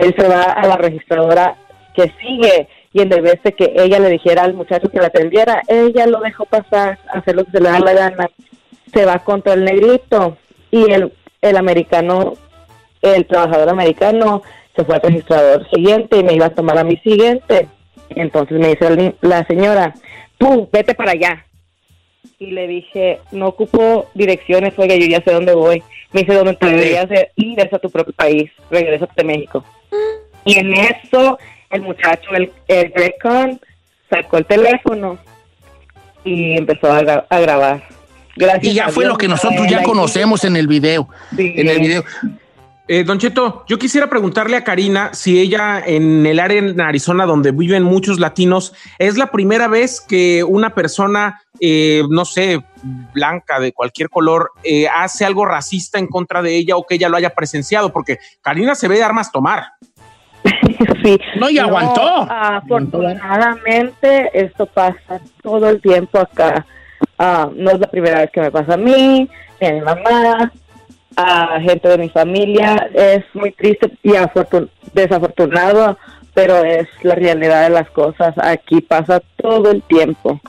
él 0.02 0.16
se 0.18 0.28
va 0.28 0.44
a 0.44 0.68
la 0.68 0.78
registradora 0.78 1.56
que 1.94 2.12
sigue 2.20 2.68
y 2.94 3.02
en 3.02 3.10
vez 3.10 3.42
de 3.44 3.54
que 3.54 3.74
ella 3.76 4.00
le 4.00 4.10
dijera 4.10 4.44
al 4.44 4.54
muchacho 4.54 4.90
que 4.90 5.00
la 5.00 5.08
atendiera, 5.08 5.62
ella 5.68 6.08
lo 6.08 6.20
dejó 6.20 6.46
pasar, 6.46 7.00
hacer 7.14 7.36
lo 7.36 7.46
que 7.46 7.52
se 7.52 7.62
le 7.62 7.70
da 7.70 7.80
la 7.80 7.94
gana, 7.94 8.30
se 8.94 9.06
va 9.06 9.20
contra 9.20 9.54
el 9.54 9.64
negrito 9.64 10.38
y 10.72 10.92
el, 10.92 11.14
el 11.42 11.58
americano, 11.58 12.34
el 13.02 13.26
trabajador 13.28 13.70
americano 13.70 14.42
se 14.76 14.84
fue 14.84 14.96
al 14.96 15.02
registrador 15.02 15.70
siguiente 15.70 16.18
y 16.18 16.24
me 16.24 16.34
iba 16.34 16.48
a 16.48 16.56
tomar 16.56 16.78
a 16.78 16.84
mi 16.84 16.98
siguiente. 16.98 17.68
Entonces 18.10 18.60
me 18.60 18.70
dice 18.70 19.16
la 19.22 19.46
señora, 19.46 19.94
tú 20.38 20.68
vete 20.72 20.96
para 20.96 21.12
allá. 21.12 21.46
Y 22.40 22.48
le 22.48 22.68
dije, 22.68 23.20
no 23.32 23.50
ocupo 23.50 24.08
direcciones, 24.16 24.74
oiga, 24.78 24.96
yo 24.96 25.06
ya 25.06 25.22
sé 25.22 25.32
dónde 25.32 25.54
voy. 25.54 25.84
Me 26.12 26.22
dice, 26.22 26.34
¿dónde 26.34 26.56
te 26.56 26.66
deberías 26.66 27.08
ir 27.36 27.62
a 27.62 27.80
tu 27.80 27.90
propio 27.90 28.14
país, 28.14 28.52
regrésate 28.70 29.22
a 29.22 29.26
México. 29.26 29.64
Y 30.46 30.58
en 30.58 30.74
eso, 30.74 31.38
el 31.70 31.82
muchacho, 31.82 32.32
el, 32.34 32.52
el 32.68 32.92
Recon, 32.96 33.60
sacó 34.10 34.38
el 34.38 34.46
teléfono 34.46 35.18
y 36.24 36.58
empezó 36.58 36.92
a, 36.92 37.02
gra- 37.02 37.26
a 37.30 37.40
grabar. 37.40 37.84
Gracias 38.36 38.74
Y 38.74 38.76
ya 38.76 38.90
fue 38.90 39.04
Dios, 39.04 39.14
lo 39.14 39.18
que 39.18 39.28
no 39.28 39.36
nosotros 39.36 39.68
ya 39.70 39.84
conocemos 39.84 40.44
en 40.46 40.56
el 40.56 40.68
video. 40.68 41.08
Sí. 41.36 41.54
En 41.56 41.68
el 41.68 41.80
video. 41.80 42.04
Eh, 42.88 43.04
don 43.06 43.20
Cheto, 43.20 43.64
yo 43.70 43.78
quisiera 43.80 44.10
preguntarle 44.10 44.58
a 44.58 44.64
Karina 44.66 45.14
si 45.14 45.40
ella 45.40 45.82
en 45.86 46.26
el 46.26 46.40
área 46.40 46.60
en 46.60 46.82
Arizona 46.82 47.26
donde 47.26 47.52
viven 47.52 47.84
muchos 47.84 48.20
latinos, 48.20 48.74
es 49.00 49.18
la 49.18 49.32
primera 49.32 49.70
vez 49.70 50.02
que 50.02 50.44
una 50.44 50.72
persona, 50.72 51.42
eh, 51.62 52.04
no 52.10 52.26
sé, 52.26 52.60
blanca, 53.14 53.62
de 53.62 53.72
cualquier 53.72 54.10
color, 54.10 54.52
eh, 54.64 54.88
hace 54.90 55.24
algo 55.24 55.46
racista 55.46 56.00
en 56.00 56.08
contra 56.08 56.42
de 56.42 56.58
ella 56.58 56.76
o 56.76 56.86
que 56.86 56.96
ella 56.96 57.08
lo 57.08 57.16
haya 57.16 57.30
presenciado, 57.30 57.94
porque 57.94 58.18
Karina 58.42 58.76
se 58.76 58.90
ve 58.90 58.98
de 58.98 59.04
armas 59.04 59.32
tomar. 59.32 59.64
sí. 61.04 61.18
No, 61.40 61.50
y 61.50 61.60
aguantó. 61.60 62.28
Afortunadamente, 62.30 64.30
esto 64.34 64.66
pasa 64.66 65.20
todo 65.42 65.70
el 65.70 65.82
tiempo 65.82 66.20
acá. 66.20 66.66
Ah, 67.18 67.50
no 67.56 67.72
es 67.72 67.80
la 67.80 67.88
primera 67.88 68.20
vez 68.20 68.32
que 68.32 68.42
me 68.42 68.52
pasa 68.52 68.74
a 68.74 68.78
mí, 68.78 69.30
ni 69.60 69.68
a 69.68 69.74
mi 69.74 69.82
mamá, 69.82 70.52
a 71.16 71.60
gente 71.62 71.88
de 71.88 71.98
mi 71.98 72.10
familia. 72.10 72.90
Es 72.94 73.24
muy 73.34 73.52
triste 73.52 73.92
y 74.04 74.12
afortun- 74.12 74.70
desafortunado, 74.94 75.98
pero 76.34 76.64
es 76.64 76.88
la 77.04 77.16
realidad 77.16 77.64
de 77.64 77.70
las 77.70 77.90
cosas. 77.92 78.34
Aquí 78.38 78.82
pasa 78.82 79.22
todo 79.38 79.72
el 79.72 79.82
tiempo. 79.84 80.40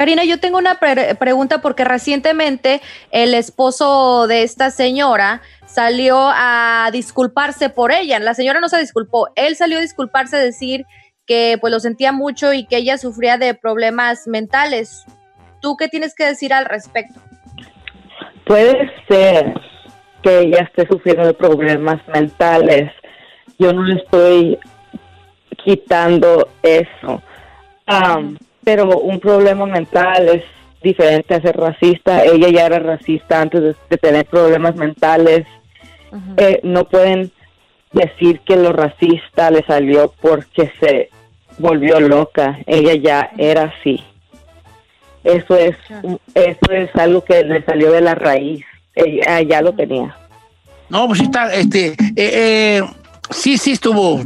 Karina, 0.00 0.24
yo 0.24 0.40
tengo 0.40 0.56
una 0.56 0.76
pre- 0.76 1.14
pregunta 1.16 1.60
porque 1.60 1.84
recientemente 1.84 2.80
el 3.10 3.34
esposo 3.34 4.26
de 4.28 4.44
esta 4.44 4.70
señora 4.70 5.42
salió 5.66 6.16
a 6.18 6.88
disculparse 6.90 7.68
por 7.68 7.92
ella. 7.92 8.18
La 8.18 8.32
señora 8.32 8.60
no 8.60 8.70
se 8.70 8.80
disculpó, 8.80 9.28
él 9.36 9.56
salió 9.56 9.76
a 9.76 9.82
disculparse, 9.82 10.36
a 10.36 10.40
decir 10.40 10.86
que 11.26 11.58
pues 11.60 11.70
lo 11.70 11.80
sentía 11.80 12.12
mucho 12.12 12.54
y 12.54 12.64
que 12.64 12.78
ella 12.78 12.96
sufría 12.96 13.36
de 13.36 13.52
problemas 13.52 14.26
mentales. 14.26 15.04
¿Tú 15.60 15.76
qué 15.76 15.88
tienes 15.88 16.14
que 16.14 16.24
decir 16.24 16.54
al 16.54 16.64
respecto? 16.64 17.20
Puede 18.46 18.90
ser 19.06 19.52
que 20.22 20.38
ella 20.38 20.62
esté 20.62 20.88
sufriendo 20.90 21.26
de 21.26 21.34
problemas 21.34 22.00
mentales. 22.08 22.90
Yo 23.58 23.74
no 23.74 23.82
le 23.82 23.96
estoy 23.96 24.58
quitando 25.62 26.48
eso. 26.62 27.22
Pero 28.64 28.98
un 28.98 29.20
problema 29.20 29.66
mental 29.66 30.28
es 30.28 30.44
diferente 30.82 31.34
a 31.34 31.40
ser 31.40 31.56
racista. 31.56 32.24
Ella 32.24 32.48
ya 32.48 32.66
era 32.66 32.78
racista 32.78 33.40
antes 33.40 33.62
de, 33.62 33.74
de 33.88 33.96
tener 33.98 34.26
problemas 34.26 34.76
mentales. 34.76 35.46
Eh, 36.36 36.60
no 36.62 36.84
pueden 36.84 37.30
decir 37.92 38.40
que 38.40 38.56
lo 38.56 38.72
racista 38.72 39.50
le 39.50 39.64
salió 39.64 40.12
porque 40.20 40.72
se 40.80 41.10
volvió 41.58 42.00
loca. 42.00 42.58
Ella 42.66 42.94
ya 42.94 43.30
era 43.38 43.72
así. 43.78 44.02
Eso 45.22 45.56
es, 45.56 45.76
eso 46.34 46.72
es 46.72 46.94
algo 46.96 47.22
que 47.24 47.44
le 47.44 47.62
salió 47.64 47.92
de 47.92 48.00
la 48.00 48.14
raíz. 48.14 48.64
Ella 48.94 49.42
ya 49.42 49.60
lo 49.62 49.74
tenía. 49.74 50.16
No, 50.88 51.06
pues 51.06 51.20
sí 51.20 51.26
está, 51.26 51.52
este, 51.54 51.88
eh, 51.88 51.96
eh, 52.16 52.82
sí, 53.30 53.58
sí 53.58 53.72
estuvo, 53.72 54.20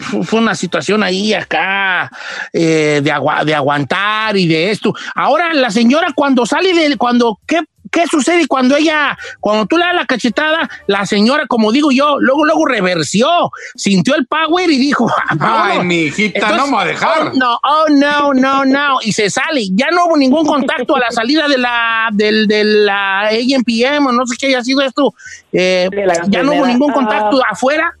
fu- 0.00 0.22
fue 0.24 0.40
una 0.40 0.54
situación 0.54 1.02
ahí 1.02 1.32
acá 1.34 2.10
eh, 2.52 3.00
de, 3.02 3.10
agua- 3.12 3.44
de 3.44 3.54
aguantar 3.54 4.36
y 4.36 4.46
de 4.46 4.70
esto. 4.70 4.94
Ahora 5.14 5.52
la 5.54 5.70
señora 5.70 6.08
cuando 6.14 6.46
sale 6.46 6.72
de, 6.72 6.96
cuando, 6.96 7.38
¿qué, 7.46 7.60
qué 7.90 8.06
sucede 8.06 8.46
cuando 8.46 8.76
ella, 8.76 9.16
cuando 9.40 9.66
tú 9.66 9.76
le 9.78 9.84
das 9.84 9.94
la 9.94 10.06
cachetada, 10.06 10.68
la 10.86 11.06
señora, 11.06 11.46
como 11.46 11.70
digo 11.72 11.90
yo, 11.92 12.16
luego, 12.18 12.44
luego 12.44 12.66
reversió, 12.66 13.28
sintió 13.74 14.14
el 14.16 14.26
power 14.26 14.70
y 14.70 14.78
dijo, 14.78 15.06
Ay, 15.28 15.36
"Vámonos". 15.38 15.84
mi 15.84 15.96
hijita, 16.02 16.56
no 16.56 16.66
me 16.66 16.72
va 16.76 16.82
a 16.82 16.86
dejar. 16.86 17.28
oh, 17.28 17.30
no, 17.34 17.58
oh, 17.62 17.84
no, 17.90 18.34
no, 18.34 18.64
no, 18.64 18.98
y 19.02 19.12
se 19.12 19.30
sale. 19.30 19.66
Ya 19.72 19.90
no 19.90 20.06
hubo 20.06 20.16
ningún 20.16 20.46
contacto 20.46 20.96
a 20.96 21.00
la 21.00 21.10
salida 21.10 21.46
de 21.48 21.58
la, 21.58 22.08
del, 22.12 22.46
de 22.46 22.64
la 22.64 23.28
AMPM 23.28 24.06
o 24.06 24.12
no 24.12 24.26
sé 24.26 24.36
qué 24.38 24.46
haya 24.48 24.62
sido 24.62 24.80
esto. 24.82 25.14
Eh, 25.52 25.88
ya 26.28 26.42
no 26.42 26.52
hubo 26.52 26.66
ningún 26.66 26.90
Ah. 26.90 26.94
contacto 26.94 27.40
afuera. 27.50 27.92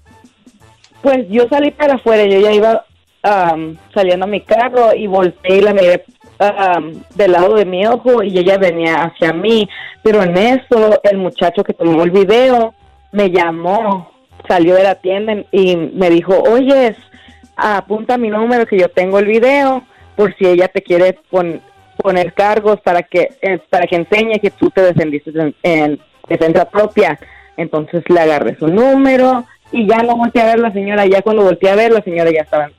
Pues 1.06 1.28
yo 1.28 1.46
salí 1.48 1.70
para 1.70 1.94
afuera, 1.94 2.24
yo 2.24 2.40
ya 2.40 2.50
iba 2.52 2.84
am, 3.22 3.76
saliendo 3.94 4.24
a 4.24 4.28
mi 4.28 4.40
carro 4.40 4.92
y 4.92 5.06
volteé 5.06 5.58
y 5.58 5.60
la 5.60 5.72
miré 5.72 6.02
am, 6.40 6.94
del 7.14 7.30
lado 7.30 7.54
de 7.54 7.64
mi 7.64 7.86
ojo 7.86 8.24
y 8.24 8.36
ella 8.36 8.58
venía 8.58 9.04
hacia 9.04 9.32
mí. 9.32 9.68
Pero 10.02 10.24
en 10.24 10.36
eso, 10.36 11.00
el 11.04 11.18
muchacho 11.18 11.62
que 11.62 11.74
tomó 11.74 12.02
el 12.02 12.10
video 12.10 12.74
me 13.12 13.30
llamó, 13.30 14.10
salió 14.48 14.74
de 14.74 14.82
la 14.82 14.96
tienda 14.96 15.44
y 15.52 15.76
me 15.76 16.10
dijo, 16.10 16.42
oye, 16.50 16.96
apunta 17.54 18.18
mi 18.18 18.28
número 18.28 18.66
que 18.66 18.76
yo 18.76 18.88
tengo 18.88 19.20
el 19.20 19.26
video 19.26 19.84
por 20.16 20.34
si 20.34 20.44
ella 20.44 20.66
te 20.66 20.82
quiere 20.82 21.16
pon- 21.30 21.60
poner 21.98 22.32
cargos 22.32 22.80
para 22.80 23.04
que 23.04 23.28
eh, 23.42 23.60
para 23.70 23.86
que 23.86 23.94
enseñe 23.94 24.40
que 24.40 24.50
tú 24.50 24.70
te 24.70 24.82
defendiste 24.82 25.30
en, 25.30 25.54
en 25.62 26.00
defensa 26.28 26.68
propia. 26.68 27.16
Entonces 27.56 28.02
le 28.08 28.18
agarré 28.20 28.56
su 28.58 28.66
número 28.66 29.44
y 29.72 29.86
ya 29.86 29.98
no 30.02 30.16
volteé 30.16 30.42
a 30.42 30.46
ver 30.46 30.58
la 30.60 30.72
señora. 30.72 31.06
Ya 31.06 31.22
cuando 31.22 31.42
volteé 31.44 31.70
a 31.70 31.76
ver, 31.76 31.92
la 31.92 32.02
señora 32.02 32.30
ya 32.30 32.42
estaba 32.42 32.70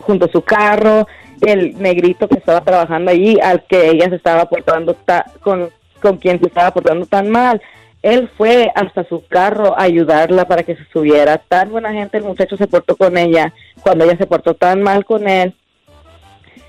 junto 0.00 0.26
a 0.26 0.32
su 0.32 0.42
carro. 0.42 1.06
El 1.40 1.80
negrito 1.80 2.28
que 2.28 2.38
estaba 2.38 2.62
trabajando 2.62 3.10
allí, 3.10 3.38
al 3.42 3.64
que 3.64 3.90
ella 3.90 4.08
se 4.08 4.16
estaba 4.16 4.46
portando 4.46 4.94
ta- 4.94 5.26
con, 5.42 5.68
con 6.00 6.16
quien 6.16 6.38
se 6.40 6.46
estaba 6.46 6.70
portando 6.72 7.04
tan 7.06 7.28
mal. 7.28 7.60
Él 8.02 8.30
fue 8.36 8.70
hasta 8.74 9.04
su 9.04 9.26
carro 9.26 9.76
a 9.78 9.82
ayudarla 9.82 10.46
para 10.46 10.62
que 10.62 10.76
se 10.76 10.84
subiera. 10.92 11.38
Tan 11.38 11.70
buena 11.70 11.92
gente, 11.92 12.18
el 12.18 12.24
muchacho 12.24 12.56
se 12.56 12.66
portó 12.68 12.96
con 12.96 13.18
ella. 13.18 13.52
Cuando 13.82 14.04
ella 14.04 14.16
se 14.16 14.26
portó 14.26 14.54
tan 14.54 14.80
mal 14.80 15.04
con 15.04 15.28
él, 15.28 15.54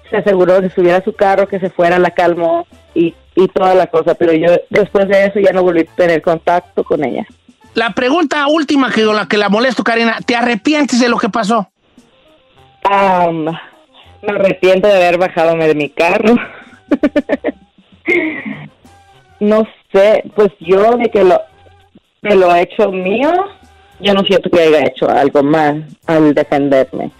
se 0.09 0.17
aseguró 0.17 0.59
de 0.61 0.69
subir 0.69 0.93
a 0.93 1.03
su 1.03 1.13
carro, 1.13 1.47
que 1.47 1.59
se 1.59 1.69
fuera, 1.69 1.99
la 1.99 2.11
calmó 2.11 2.65
y, 2.93 3.13
y 3.35 3.47
toda 3.49 3.73
la 3.75 3.87
cosa. 3.87 4.15
Pero 4.15 4.33
yo 4.33 4.47
después 4.69 5.07
de 5.07 5.25
eso 5.25 5.39
ya 5.39 5.51
no 5.51 5.63
volví 5.63 5.81
a 5.81 5.95
tener 5.95 6.21
contacto 6.21 6.83
con 6.83 7.03
ella. 7.03 7.25
La 7.77 7.91
pregunta 7.91 8.47
última 8.47 8.91
que 8.91 9.03
la 9.03 9.27
que 9.27 9.37
la 9.37 9.49
molesto, 9.49 9.83
Karina, 9.83 10.17
¿te 10.25 10.35
arrepientes 10.35 10.99
de 10.99 11.09
lo 11.09 11.19
que 11.19 11.29
pasó? 11.29 11.69
Am, 12.83 13.43
me 13.43 14.29
arrepiento 14.29 14.87
de 14.87 14.95
haber 14.95 15.19
bajado 15.19 15.55
de 15.55 15.75
mi 15.75 15.87
carro. 15.91 16.37
no 19.39 19.67
sé, 19.93 20.23
pues 20.35 20.49
yo 20.59 20.97
de 20.97 21.11
que 21.11 21.23
lo, 21.23 21.39
de 22.23 22.35
lo 22.35 22.55
hecho 22.55 22.91
mío, 22.91 23.31
yo 23.99 24.15
no 24.15 24.23
siento 24.23 24.49
que 24.49 24.59
haya 24.59 24.87
hecho 24.87 25.07
algo 25.07 25.43
mal 25.43 25.85
al 26.07 26.33
defenderme. 26.33 27.11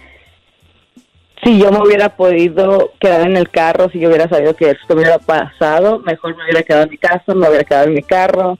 Si 1.44 1.56
yo 1.56 1.70
me 1.70 1.86
hubiera 1.86 2.16
podido 2.16 2.94
quedar 2.98 3.20
en 3.20 3.36
el 3.36 3.48
carro, 3.48 3.90
si 3.90 4.00
yo 4.00 4.08
hubiera 4.08 4.28
sabido 4.28 4.56
que 4.56 4.70
esto 4.70 4.94
hubiera 4.94 5.20
pasado, 5.20 6.00
mejor 6.00 6.36
me 6.36 6.42
hubiera 6.42 6.64
quedado 6.64 6.82
en 6.82 6.90
mi 6.90 6.98
casa, 6.98 7.32
me 7.32 7.48
hubiera 7.48 7.62
quedado 7.62 7.86
en 7.86 7.94
mi 7.94 8.02
carro. 8.02 8.58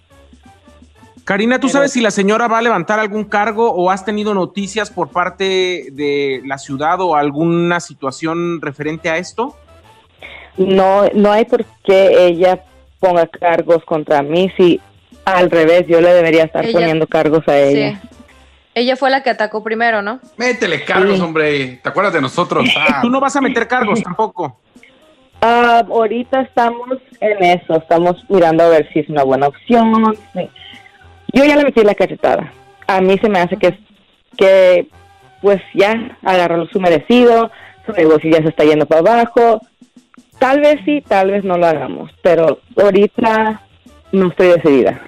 Karina, 1.29 1.61
¿tú 1.61 1.69
sabes 1.69 1.93
si 1.93 2.01
la 2.01 2.11
señora 2.11 2.49
va 2.49 2.57
a 2.57 2.63
levantar 2.63 2.99
algún 2.99 3.25
cargo 3.25 3.71
o 3.71 3.91
has 3.91 4.03
tenido 4.03 4.33
noticias 4.33 4.91
por 4.91 5.11
parte 5.11 5.89
de 5.93 6.41
la 6.47 6.57
ciudad 6.57 7.03
o 7.03 7.17
alguna 7.17 7.81
situación 7.81 8.63
referente 8.63 9.11
a 9.11 9.19
esto? 9.19 9.55
no 10.57 11.05
no 11.13 11.31
hay 11.31 11.45
por 11.45 11.67
qué 11.85 12.27
ella 12.29 12.65
ponga 12.99 13.27
cargos 13.27 13.85
contra 13.85 14.23
mí 14.23 14.51
si 14.57 14.81
al 15.27 15.51
revés 15.51 15.85
yo 15.87 16.01
le 16.01 16.15
debería 16.15 16.45
estar 16.45 16.65
Ella- 16.65 16.73
poniendo 16.79 17.07
cargos 17.07 17.47
a 17.47 17.59
ella 17.59 18.01
Sí. 18.01 18.09
Ella 18.75 18.97
fue 18.97 19.11
la 19.11 19.23
que 19.23 19.29
atacó 19.31 19.63
primero, 19.63 20.01
¿no? 20.03 20.21
Métele 20.37 20.85
cargos, 20.85 21.21
hombre. 21.21 21.81
¿Te 21.83 21.89
acuerdas 21.91 22.15
de 22.15 22.23
nosotros? 22.23 22.65
Ah, 22.79 23.01
Tú 23.03 23.11
no 23.11 23.21
vas 23.21 23.37
a 23.37 23.41
meter 23.43 23.69
cargos 23.69 24.03
tampoco. 24.03 24.59
Ah, 25.43 25.85
ahorita 25.87 26.41
estamos 26.41 26.99
en 27.21 27.43
eso 27.45 27.77
estamos 27.77 28.17
mirando 28.31 28.65
a 28.65 28.69
ver 28.71 28.89
si 28.95 29.01
es 29.01 29.09
una 29.11 29.25
buena 29.25 29.49
opción 29.49 30.17
sí. 30.33 30.49
Yo 31.33 31.45
ya 31.45 31.57
le 31.57 31.65
metí 31.65 31.83
la 31.83 31.95
cachetada 31.95 32.53
a 32.87 33.01
mí 33.01 33.19
se 33.19 33.29
me 33.29 33.41
hace 33.41 33.57
que 33.57 33.79
que 34.37 34.89
pues 35.41 35.61
ya 35.75 36.19
agarró 36.23 36.67
su 36.69 36.81
merecido 36.81 37.51
su 37.87 37.93
negocio 37.93 38.31
ya 38.31 38.43
se 38.43 38.49
está 38.49 38.65
yendo 38.65 38.87
para 38.87 39.01
abajo 39.01 39.61
tal 40.39 40.61
vez 40.61 40.81
sí, 40.85 41.03
tal 41.07 41.31
vez 41.31 41.45
no 41.45 41.59
lo 41.59 41.67
hagamos, 41.67 42.11
pero 42.23 42.61
ahorita 42.77 43.63
no 44.13 44.29
estoy 44.29 44.49
decidida. 44.49 45.03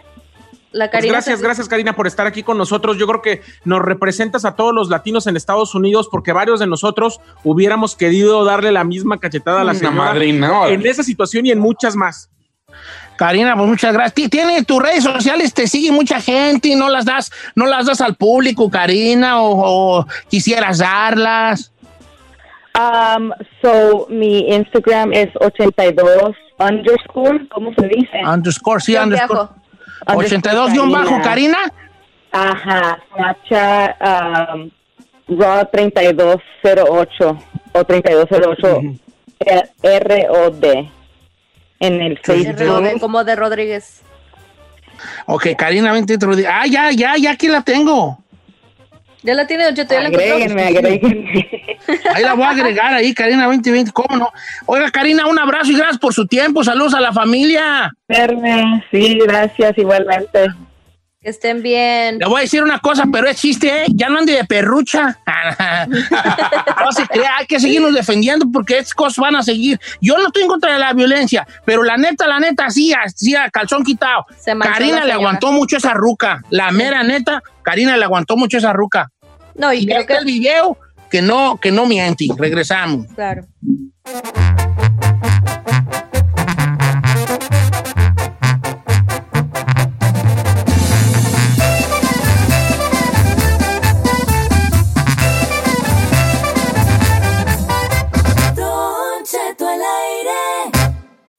La 0.72 0.88
Pues 0.88 1.04
gracias, 1.04 1.42
gracias 1.42 1.68
Karina 1.68 1.96
por 1.96 2.06
estar 2.06 2.28
aquí 2.28 2.44
con 2.44 2.56
nosotros. 2.56 2.96
Yo 2.96 3.08
creo 3.08 3.22
que 3.22 3.42
nos 3.64 3.82
representas 3.82 4.44
a 4.44 4.54
todos 4.54 4.72
los 4.72 4.88
latinos 4.88 5.26
en 5.26 5.36
Estados 5.36 5.74
Unidos 5.74 6.08
porque 6.08 6.32
varios 6.32 6.60
de 6.60 6.68
nosotros 6.68 7.20
hubiéramos 7.42 7.96
querido 7.96 8.44
darle 8.44 8.70
la 8.70 8.84
misma 8.84 9.18
cachetada 9.18 9.62
a 9.62 9.64
la 9.64 9.74
señora 9.74 9.96
madrina, 9.96 10.68
en 10.68 10.86
esa 10.86 11.02
situación 11.02 11.46
y 11.46 11.50
en 11.50 11.58
muchas 11.58 11.96
más. 11.96 12.30
Karina, 13.20 13.54
pues 13.54 13.68
muchas 13.68 13.92
gracias. 13.92 14.14
Ti- 14.14 14.28
Tiene 14.30 14.64
tus 14.64 14.82
redes 14.82 15.04
sociales, 15.04 15.52
te 15.52 15.66
sigue 15.66 15.92
mucha 15.92 16.22
gente 16.22 16.68
y 16.68 16.74
no 16.74 16.88
las 16.88 17.04
das, 17.04 17.30
no 17.54 17.66
las 17.66 17.84
das 17.84 18.00
al 18.00 18.14
público, 18.14 18.70
Karina, 18.70 19.42
o, 19.42 19.98
o 20.00 20.06
quisieras 20.30 20.78
darlas. 20.78 21.70
Um, 22.78 23.30
so, 23.60 24.06
mi 24.08 24.48
Instagram 24.48 25.12
es 25.12 25.28
82 25.38 26.34
underscore, 26.58 27.46
¿cómo 27.52 27.74
se 27.74 27.88
dice? 27.88 28.20
Underscore, 28.24 28.80
sí, 28.80 28.96
underscore. 28.96 29.48
bajo. 30.06 30.18
82 30.18 30.72
guion 30.72 30.90
bajo, 30.90 31.20
Karina. 31.22 31.58
Ajá, 32.32 32.98
Snapchat, 33.14 33.96
um, 34.00 34.70
Raw 35.38 35.68
3208 35.70 37.38
o 37.74 37.84
3208 37.84 38.80
R 39.82 40.26
o 40.30 40.50
D 40.50 40.90
en 41.80 42.00
el 42.00 42.18
Facebook. 42.18 43.00
Como 43.00 43.24
de 43.24 43.36
Rodríguez. 43.36 44.02
Ok, 45.26 45.48
Karina 45.56 45.92
23 45.92 46.36
días. 46.36 46.52
Ah, 46.54 46.66
ya, 46.66 46.90
ya, 46.92 47.16
ya 47.16 47.32
aquí 47.32 47.48
la 47.48 47.62
tengo. 47.62 48.18
Ya 49.22 49.34
la 49.34 49.46
tiene 49.46 49.64
Don 49.64 49.74
Cheto, 49.74 49.94
ya 49.94 50.00
la. 50.00 50.08
Agréguenme, 50.08 50.62
agréguenme. 50.62 51.48
Ahí 52.14 52.22
la 52.22 52.34
voy 52.34 52.44
a 52.44 52.50
agregar 52.50 52.94
ahí, 52.94 53.12
Karina 53.14 53.46
2020, 53.46 53.90
¿cómo 53.92 54.16
no? 54.16 54.32
Oiga, 54.66 54.90
Karina, 54.90 55.26
un 55.26 55.38
abrazo 55.38 55.72
y 55.72 55.76
gracias 55.76 55.98
por 55.98 56.14
su 56.14 56.26
tiempo. 56.26 56.62
Saludos 56.62 56.94
a 56.94 57.00
la 57.00 57.12
familia. 57.12 57.90
Verme, 58.06 58.84
Sí, 58.90 59.18
gracias, 59.18 59.76
igualmente. 59.76 60.46
Que 61.22 61.28
estén 61.28 61.62
bien. 61.62 62.18
Le 62.18 62.26
voy 62.26 62.38
a 62.38 62.40
decir 62.42 62.62
una 62.62 62.78
cosa, 62.78 63.04
pero 63.12 63.28
es 63.28 63.36
chiste, 63.36 63.82
¿eh? 63.82 63.86
Ya 63.94 64.08
no 64.08 64.20
ande 64.20 64.32
de 64.32 64.44
perrucha. 64.44 65.18
no 65.86 66.92
se 66.92 67.06
crea, 67.06 67.36
hay 67.36 67.46
que 67.46 67.60
seguirnos 67.60 67.92
defendiendo 67.92 68.46
porque 68.50 68.78
estas 68.78 68.94
cosas 68.94 69.18
van 69.18 69.36
a 69.36 69.42
seguir. 69.42 69.78
Yo 70.00 70.16
no 70.16 70.28
estoy 70.28 70.44
en 70.44 70.48
contra 70.48 70.72
de 70.72 70.78
la 70.78 70.94
violencia, 70.94 71.46
pero 71.66 71.82
la 71.82 71.98
neta, 71.98 72.26
la 72.26 72.40
neta, 72.40 72.70
sí, 72.70 72.94
sí, 73.14 73.34
calzón 73.52 73.84
quitado. 73.84 74.24
Karina 74.62 75.04
le 75.04 75.12
aguantó 75.12 75.52
mucho 75.52 75.76
esa 75.76 75.92
ruca. 75.92 76.40
La 76.48 76.70
mera 76.70 77.02
neta, 77.02 77.42
Karina 77.62 77.98
le 77.98 78.04
aguantó 78.04 78.38
mucho 78.38 78.56
esa 78.56 78.72
ruca. 78.72 79.10
No, 79.56 79.74
y 79.74 79.80
Y 79.80 79.86
creo 79.86 80.06
que 80.06 80.14
el 80.14 80.24
video 80.24 80.78
que 81.10 81.20
no, 81.20 81.58
que 81.60 81.70
no 81.70 81.84
miente. 81.84 82.28
Regresamos. 82.38 83.06
Claro. 83.14 83.44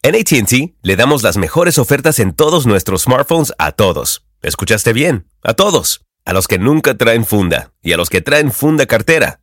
En 0.03 0.15
ATT 0.15 0.73
le 0.81 0.95
damos 0.95 1.21
las 1.21 1.37
mejores 1.37 1.77
ofertas 1.77 2.17
en 2.19 2.33
todos 2.33 2.65
nuestros 2.65 3.03
smartphones 3.03 3.53
a 3.59 3.71
todos. 3.71 4.25
¿Escuchaste 4.41 4.93
bien? 4.93 5.27
A 5.43 5.53
todos. 5.53 6.01
A 6.25 6.33
los 6.33 6.47
que 6.47 6.57
nunca 6.57 6.97
traen 6.97 7.23
funda 7.23 7.71
y 7.83 7.93
a 7.93 7.97
los 7.97 8.09
que 8.09 8.21
traen 8.21 8.51
funda 8.51 8.87
cartera. 8.87 9.40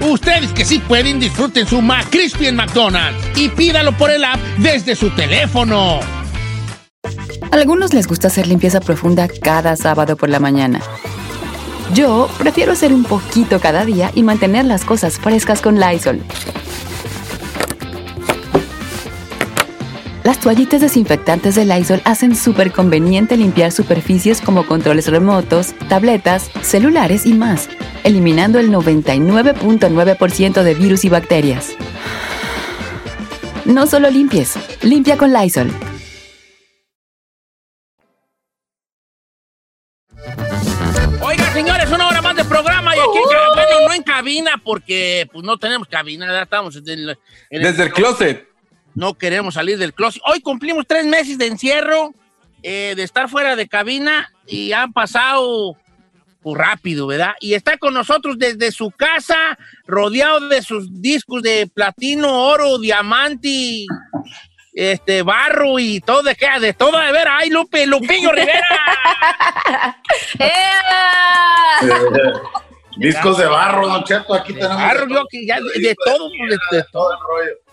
Ustedes 0.00 0.52
que 0.52 0.64
sí 0.64 0.78
pueden, 0.78 1.20
disfruten 1.20 1.66
su 1.66 1.80
McCrispy 1.80 2.46
en 2.46 2.56
McDonald's 2.56 3.18
y 3.36 3.48
pídalo 3.48 3.96
por 3.96 4.10
el 4.10 4.24
app 4.24 4.38
desde 4.58 4.94
su 4.94 5.10
teléfono. 5.10 6.00
Algunos 7.50 7.94
les 7.94 8.06
gusta 8.06 8.28
hacer 8.28 8.46
limpieza 8.46 8.80
profunda 8.80 9.28
cada 9.28 9.76
sábado 9.76 10.16
por 10.16 10.28
la 10.28 10.40
mañana. 10.40 10.80
Yo 11.94 12.28
prefiero 12.38 12.72
hacer 12.72 12.92
un 12.92 13.04
poquito 13.04 13.60
cada 13.60 13.84
día 13.84 14.10
y 14.14 14.22
mantener 14.22 14.64
las 14.64 14.84
cosas 14.84 15.18
frescas 15.18 15.62
con 15.62 15.78
Lysol. 15.80 16.20
Las 20.26 20.40
toallitas 20.40 20.80
desinfectantes 20.80 21.54
de 21.54 21.64
Lysol 21.64 22.02
hacen 22.04 22.34
súper 22.34 22.72
conveniente 22.72 23.36
limpiar 23.36 23.70
superficies 23.70 24.40
como 24.40 24.66
controles 24.66 25.06
remotos, 25.06 25.72
tabletas, 25.88 26.50
celulares 26.62 27.26
y 27.26 27.32
más, 27.32 27.68
eliminando 28.02 28.58
el 28.58 28.72
99.9% 28.72 30.64
de 30.64 30.74
virus 30.74 31.04
y 31.04 31.10
bacterias. 31.10 31.76
No 33.66 33.86
solo 33.86 34.10
limpies, 34.10 34.54
limpia 34.82 35.16
con 35.16 35.32
Lysol. 35.32 35.70
Oiga, 41.20 41.52
señores, 41.52 41.88
una 41.90 42.08
hora 42.08 42.22
más 42.22 42.34
de 42.34 42.44
programa 42.44 42.96
y 42.96 42.98
aquí, 42.98 43.18
bueno, 43.54 43.88
no 43.88 43.94
en 43.94 44.02
cabina 44.02 44.60
porque 44.64 45.28
pues 45.32 45.44
no 45.44 45.56
tenemos 45.56 45.86
cabina, 45.88 46.26
ya 46.26 46.42
estamos 46.42 46.74
en 46.76 46.88
el- 46.88 47.18
en 47.50 47.62
Desde 47.62 47.84
el 47.84 47.92
closet. 47.92 48.55
No 48.96 49.14
queremos 49.14 49.54
salir 49.54 49.78
del 49.78 49.92
closet. 49.92 50.22
Hoy 50.26 50.40
cumplimos 50.40 50.86
tres 50.88 51.04
meses 51.04 51.36
de 51.36 51.46
encierro, 51.46 52.14
eh, 52.62 52.94
de 52.96 53.02
estar 53.02 53.28
fuera 53.28 53.54
de 53.54 53.68
cabina 53.68 54.32
y 54.46 54.72
han 54.72 54.94
pasado 54.94 55.76
pues, 56.40 56.56
rápido, 56.56 57.06
¿verdad? 57.06 57.34
Y 57.40 57.52
está 57.52 57.76
con 57.76 57.92
nosotros 57.92 58.38
desde 58.38 58.72
su 58.72 58.90
casa, 58.90 59.58
rodeado 59.86 60.48
de 60.48 60.62
sus 60.62 61.02
discos 61.02 61.42
de 61.42 61.66
platino, 61.66 62.48
oro, 62.48 62.78
diamante, 62.78 63.84
este, 64.72 65.22
barro 65.22 65.78
y 65.78 66.00
todo 66.00 66.22
de 66.22 66.34
qué, 66.34 66.48
de 66.58 66.72
todo 66.72 66.98
de 66.98 67.12
ver. 67.12 67.28
¡Ay, 67.28 67.50
Lupe, 67.50 67.86
Lupillo 67.86 68.32
Rivera! 68.32 68.66
Discos 72.96 73.36
de 73.36 73.46
barro, 73.46 73.88
Don 73.88 74.04
Cheto, 74.04 74.32
aquí 74.32 74.54
tenemos. 74.54 74.78
Barro, 74.78 75.06
yo 75.06 75.26
que 75.28 75.44
ya 75.44 75.60
de, 75.60 75.80
de 75.80 75.94
todo, 76.02 76.30
de, 76.30 76.78
de 76.78 76.84
todo. 76.90 77.10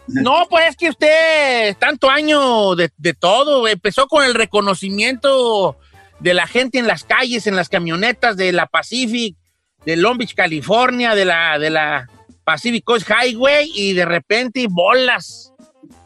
No, 0.07 0.45
pues 0.49 0.69
es 0.69 0.75
que 0.75 0.89
usted, 0.89 1.77
tanto 1.77 2.09
año 2.09 2.75
de, 2.75 2.89
de 2.97 3.13
todo, 3.13 3.67
empezó 3.67 4.07
con 4.07 4.23
el 4.25 4.33
reconocimiento 4.33 5.77
de 6.19 6.33
la 6.33 6.47
gente 6.47 6.77
en 6.79 6.87
las 6.87 7.03
calles, 7.03 7.47
en 7.47 7.55
las 7.55 7.69
camionetas 7.69 8.35
de 8.37 8.51
la 8.51 8.65
Pacific, 8.67 9.35
de 9.85 9.95
Long 9.97 10.17
Beach, 10.17 10.35
California, 10.35 11.15
de 11.15 11.25
la, 11.25 11.57
de 11.59 11.69
la 11.69 12.07
Pacific 12.43 12.83
Coast 12.83 13.09
Highway, 13.09 13.71
y 13.73 13.93
de 13.93 14.05
repente 14.05 14.67
bolas 14.69 15.53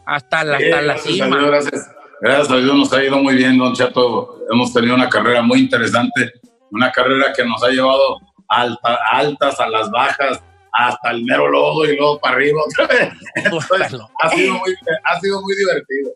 hasta 0.06 0.44
la, 0.44 0.56
hasta 0.56 0.80
la 0.82 0.94
gracias 0.94 1.06
a 1.06 1.24
cima. 1.24 1.38
Dios, 1.38 1.50
gracias. 1.50 1.90
Gracias 2.20 2.50
a 2.50 2.56
Dios 2.56 2.74
nos 2.74 2.92
ha 2.92 3.04
ido 3.04 3.18
muy 3.18 3.36
bien, 3.36 3.58
Don 3.58 3.74
Cheto. 3.74 4.40
Hemos 4.50 4.72
tenido 4.72 4.94
una 4.94 5.08
carrera 5.08 5.42
muy 5.42 5.60
interesante, 5.60 6.32
una 6.70 6.90
carrera 6.90 7.32
que 7.36 7.44
nos 7.44 7.62
ha 7.62 7.68
llevado 7.68 8.18
alta- 8.48 8.98
altas 9.12 9.60
a 9.60 9.68
las 9.68 9.88
bajas, 9.90 10.40
hasta 10.72 11.10
el 11.10 11.24
mero 11.24 11.48
lodo 11.48 11.84
y 11.84 11.96
luego 11.96 12.18
para 12.18 12.36
arriba 12.36 12.60
otra 12.66 12.86
vez. 12.86 13.12
Entonces, 13.34 14.00
ha, 14.22 14.28
sido 14.30 14.54
muy, 14.54 14.74
ha 15.04 15.20
sido 15.20 15.40
muy 15.42 15.54
divertido. 15.56 16.10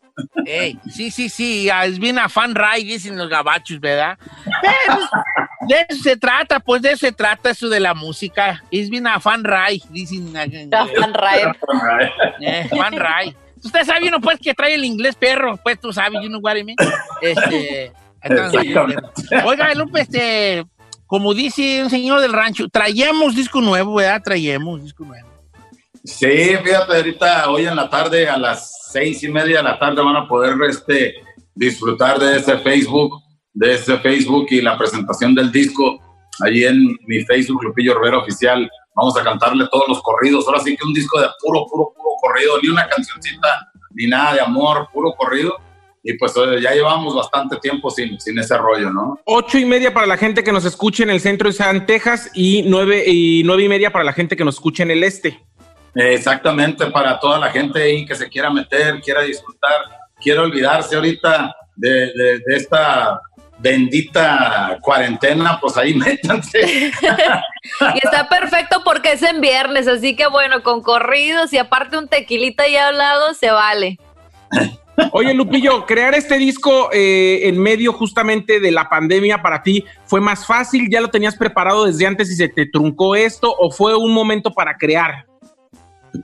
Ey, 0.47 0.79
sí, 0.91 1.11
sí, 1.11 1.29
sí, 1.29 1.69
es 1.85 1.99
bien 1.99 2.19
a 2.19 2.29
fan 2.29 2.55
ride, 2.55 2.85
dicen 2.85 3.17
los 3.17 3.29
gabachos, 3.29 3.81
¿verdad? 3.81 4.19
Pero 4.61 5.09
de 5.69 5.87
eso 5.89 6.03
se 6.03 6.17
trata, 6.17 6.61
pues 6.61 6.83
de 6.83 6.91
eso 6.91 7.07
se 7.07 7.13
trata 7.13 7.51
eso 7.51 7.69
de 7.69 7.81
la 7.81 7.95
música. 7.95 8.63
Es 8.71 8.91
bien 8.91 9.07
a 9.07 9.21
fan 9.21 9.45
ride, 9.45 9.83
dicen. 9.91 10.37
A 10.37 10.87
fan 10.87 11.15
ride. 11.15 11.53
Eh, 12.41 12.69
fan 12.69 12.93
ride. 12.93 13.37
Usted 13.65 13.85
sabe 13.85 14.09
uno, 14.09 14.21
pues, 14.21 14.41
que 14.41 14.55
trae 14.55 14.75
el 14.75 14.85
inglés 14.85 15.15
perro, 15.15 15.57
pues 15.57 15.81
tú 15.81 15.93
sabes, 15.93 16.21
you 16.21 16.29
know 16.29 16.41
what 16.41 16.57
I 16.57 16.65
mean. 16.65 16.77
Este, 17.21 17.93
entonces, 18.23 18.61
oiga, 19.45 19.75
Lupe, 19.75 20.01
este, 20.01 20.65
como 21.13 21.35
dice 21.35 21.83
un 21.85 21.91
señor 21.91 22.23
del 22.23 22.33
rancho, 22.33 22.71
traemos 22.71 23.37
disco 23.37 23.61
nuevo, 23.61 23.97
¿verdad? 23.97 24.23
Traemos 24.25 24.83
disco 24.83 25.05
nuevo. 25.05 25.29
Sí, 26.03 26.57
fíjate, 26.65 26.97
ahorita 26.97 27.51
hoy 27.51 27.67
en 27.67 27.77
la 27.77 27.91
tarde, 27.91 28.27
a 28.27 28.39
las 28.39 28.89
seis 28.91 29.23
y 29.23 29.29
media 29.29 29.59
de 29.59 29.65
la 29.65 29.79
tarde, 29.79 30.01
van 30.01 30.17
a 30.17 30.27
poder 30.27 30.55
este, 30.67 31.17
disfrutar 31.55 32.19
de 32.19 32.39
ese 32.39 32.57
Facebook, 32.61 33.23
de 33.53 33.75
ese 33.75 33.99
Facebook 33.99 34.47
y 34.49 34.63
la 34.63 34.79
presentación 34.79 35.35
del 35.35 35.53
disco. 35.53 36.01
Allí 36.41 36.65
en 36.65 36.97
mi 37.07 37.23
Facebook, 37.25 37.63
Lupillo 37.63 37.95
Rivera 37.99 38.17
Oficial, 38.17 38.67
vamos 38.97 39.15
a 39.19 39.23
cantarle 39.23 39.69
todos 39.71 39.85
los 39.89 40.01
corridos. 40.01 40.49
Ahora 40.49 40.61
sí 40.61 40.75
que 40.75 40.87
un 40.87 40.95
disco 40.95 41.21
de 41.21 41.27
puro, 41.43 41.67
puro, 41.71 41.93
puro 41.95 42.09
corrido, 42.23 42.55
ni 42.63 42.71
una 42.71 42.89
cancioncita, 42.89 43.71
ni 43.91 44.07
nada 44.07 44.33
de 44.33 44.41
amor, 44.41 44.89
puro 44.95 45.13
corrido. 45.13 45.59
Y 46.05 46.15
pues 46.19 46.33
ya 46.61 46.73
llevamos 46.73 47.15
bastante 47.15 47.57
tiempo 47.59 47.89
sin, 47.91 48.19
sin 48.21 48.37
ese 48.39 48.57
rollo, 48.59 48.91
¿no? 48.91 49.21
Ocho 49.25 49.57
y 49.59 49.65
media 49.65 49.95
para 49.95 50.07
la 50.07 50.17
gente 50.17 50.43
que 50.43 50.51
nos 50.53 50.65
escuche 50.65 51.05
en 51.05 51.11
el 51.11 51.21
centro 51.21 51.49
de 51.49 51.53
San 51.55 51.87
Texas 51.87 52.29
y 52.35 52.65
nueve 52.67 53.05
y 53.07 53.43
nueve 53.45 53.63
y 53.65 53.69
media 53.69 53.93
para 53.93 54.05
la 54.05 54.13
gente 54.13 54.37
que 54.37 54.45
nos 54.45 54.57
escuche 54.57 54.83
en 54.83 54.91
el 54.91 55.05
este. 55.05 55.41
Exactamente, 55.95 56.87
para 56.87 57.21
toda 57.21 57.39
la 57.39 57.51
gente 57.51 57.83
ahí 57.83 58.05
que 58.07 58.15
se 58.15 58.29
quiera 58.29 58.51
meter, 58.51 59.01
quiera 59.01 59.23
disfrutar, 59.23 59.73
quiera 60.21 60.43
olvidarse 60.43 60.97
ahorita 60.97 61.55
de, 61.77 61.91
de- 61.91 62.39
de 62.47 62.57
esta 62.57 63.21
bendita 63.59 64.79
cuarentena, 64.83 65.59
pues 65.61 65.77
ahí 65.77 65.95
métanse. 65.95 66.91
Y 67.95 67.99
está 68.03 68.29
perfecto 68.29 68.83
porque 68.85 69.13
es 69.13 69.23
en 69.23 69.41
viernes, 69.41 69.87
así 69.87 70.17
que 70.17 70.27
bueno, 70.27 70.63
con 70.63 70.83
corridos 70.83 71.53
y 71.53 71.59
aparte 71.59 71.97
un 71.97 72.09
tequilita 72.09 72.67
ya 72.69 72.89
al 72.89 72.99
lado, 72.99 73.35
se 73.35 73.51
vale. 73.53 73.99
Oye, 75.13 75.33
Lupillo, 75.35 75.87
crear 75.87 76.15
este 76.15 76.37
disco 76.37 76.91
eh, 76.93 77.49
en 77.49 77.59
medio 77.59 77.93
justamente 77.93 78.61
de 78.61 78.71
la 78.71 78.89
pandemia 78.89 79.41
para 79.41 79.63
ti 79.63 79.85
fue 80.05 80.21
más 80.21 80.47
fácil, 80.47 80.89
ya 80.91 81.01
lo 81.01 81.09
tenías 81.09 81.37
preparado 81.37 81.87
desde 81.87 82.07
antes 82.07 82.31
y 82.31 82.37
se 82.37 82.49
te 82.49 82.67
truncó 82.67 83.15
esto 83.15 83.55
o 83.59 83.71
fue 83.71 83.97
un 83.97 84.13
momento 84.13 84.53
para 84.53 84.77
crear. 84.77 85.27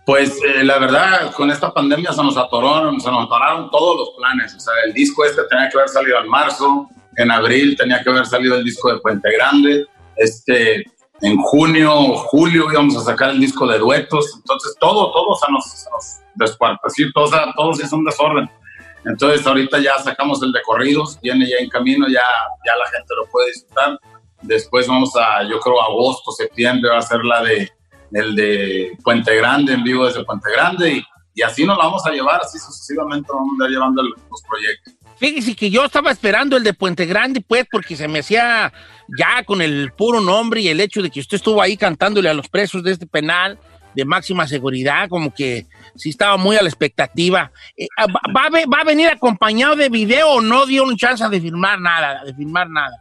Pues 0.05 0.39
eh, 0.45 0.65
la 0.65 0.79
verdad, 0.79 1.33
con 1.33 1.51
esta 1.51 1.73
pandemia 1.73 2.13
se 2.13 2.23
nos 2.23 2.37
atoraron, 2.37 3.01
se 3.01 3.11
nos 3.11 3.25
atoraron 3.25 3.71
todos 3.71 3.97
los 3.97 4.11
planes. 4.19 4.55
O 4.55 4.61
sea, 4.61 4.75
el 4.85 4.93
disco 4.93 5.25
este 5.25 5.43
tenía 5.49 5.69
que 5.71 5.79
haber 5.79 5.89
salido 5.89 6.21
en 6.21 6.29
marzo, 6.29 6.89
en 7.17 7.31
abril 7.31 7.77
tenía 7.77 8.03
que 8.03 8.11
haber 8.11 8.27
salido 8.27 8.57
el 8.57 8.65
disco 8.65 8.93
de 8.93 9.01
Puente 9.01 9.29
Grande, 9.33 9.87
este, 10.17 10.85
en 11.21 11.37
junio 11.39 12.15
julio 12.17 12.71
íbamos 12.71 12.97
a 12.97 13.01
sacar 13.01 13.31
el 13.31 13.41
disco 13.41 13.67
de 13.67 13.79
duetos. 13.79 14.35
Entonces 14.37 14.77
todo, 14.79 15.13
todo 15.13 15.35
se 15.37 15.53
nos, 15.53 15.87
nos 16.39 16.59
todo, 16.59 17.25
o 17.25 17.29
sea, 17.29 17.53
todo 17.57 17.75
se 17.75 17.87
hizo 17.87 17.97
un 17.97 18.05
desorden. 18.05 18.51
Entonces 19.05 19.47
ahorita 19.47 19.79
ya 19.79 19.99
sacamos 19.99 20.43
el 20.43 20.53
de 20.53 20.63
corridos, 20.63 21.19
viene 21.23 21.49
ya 21.49 21.57
en 21.59 21.71
camino, 21.71 22.07
ya, 22.09 22.23
ya 22.67 22.77
la 22.77 22.87
gente 22.91 23.15
lo 23.17 23.27
puede 23.31 23.49
disfrutar. 23.49 23.99
Después 24.43 24.87
vamos 24.87 25.15
a, 25.17 25.43
yo 25.45 25.59
creo, 25.61 25.81
agosto, 25.83 26.31
septiembre 26.33 26.91
va 26.91 26.99
a 26.99 27.03
ser 27.03 27.25
la 27.25 27.43
de 27.43 27.71
el 28.13 28.35
de 28.35 28.97
Puente 29.05 29.37
Grande, 29.37 29.75
en 29.75 29.85
vivo 29.85 30.07
desde 30.07 30.25
Puente 30.25 30.51
Grande, 30.51 30.93
y, 30.93 31.05
y 31.35 31.43
así 31.43 31.65
nos 31.65 31.77
la 31.77 31.85
vamos 31.85 32.07
a 32.07 32.11
llevar, 32.11 32.41
así 32.41 32.59
sucesivamente 32.59 33.29
vamos 33.31 33.61
a 33.61 33.65
ir 33.65 33.71
llevando 33.73 34.03
los 34.03 34.43
proyectos. 34.49 34.95
Fíjese 35.19 35.57
que 35.57 35.71
yo 35.71 35.85
estaba 35.85 36.11
esperando 36.11 36.57
el 36.57 36.65
de 36.65 36.75
Puente 36.75 37.07
Grande, 37.07 37.41
pues, 37.41 37.67
porque 37.71 37.97
se 37.97 38.07
me 38.09 38.21
hacía 38.21 38.73
ya 39.19 39.43
con 39.45 39.61
el 39.61 39.93
puro 39.93 40.21
nombre 40.21 40.61
y 40.61 40.69
el 40.69 40.81
hecho 40.81 41.03
de 41.03 41.11
que 41.11 41.21
usted 41.21 41.37
estuvo 41.37 41.61
ahí 41.61 41.77
cantándole 41.77 42.29
a 42.29 42.35
los 42.35 42.49
presos 42.49 42.83
de 42.83 42.93
este 42.93 43.07
penal 43.07 43.59
de 43.95 44.05
máxima 44.05 44.47
seguridad, 44.47 45.09
como 45.09 45.35
que 45.35 45.67
sí 45.97 46.11
estaba 46.11 46.37
muy 46.37 46.57
a 46.57 46.63
la 46.63 46.69
expectativa. 46.69 47.51
Eh, 47.77 47.89
¿va, 47.99 48.21
va 48.37 48.47
a 48.47 48.67
va 48.67 48.81
a 48.81 48.85
venir 48.85 49.09
acompañado 49.09 49.75
de 49.75 49.89
video 49.89 50.29
o 50.29 50.41
no 50.41 50.67
dio 50.67 50.85
un 50.85 50.97
chance 50.97 51.29
de 51.29 51.41
filmar 51.41 51.81
nada, 51.81 52.25
de 52.25 52.33
filmar 52.35 52.69
nada? 52.71 52.97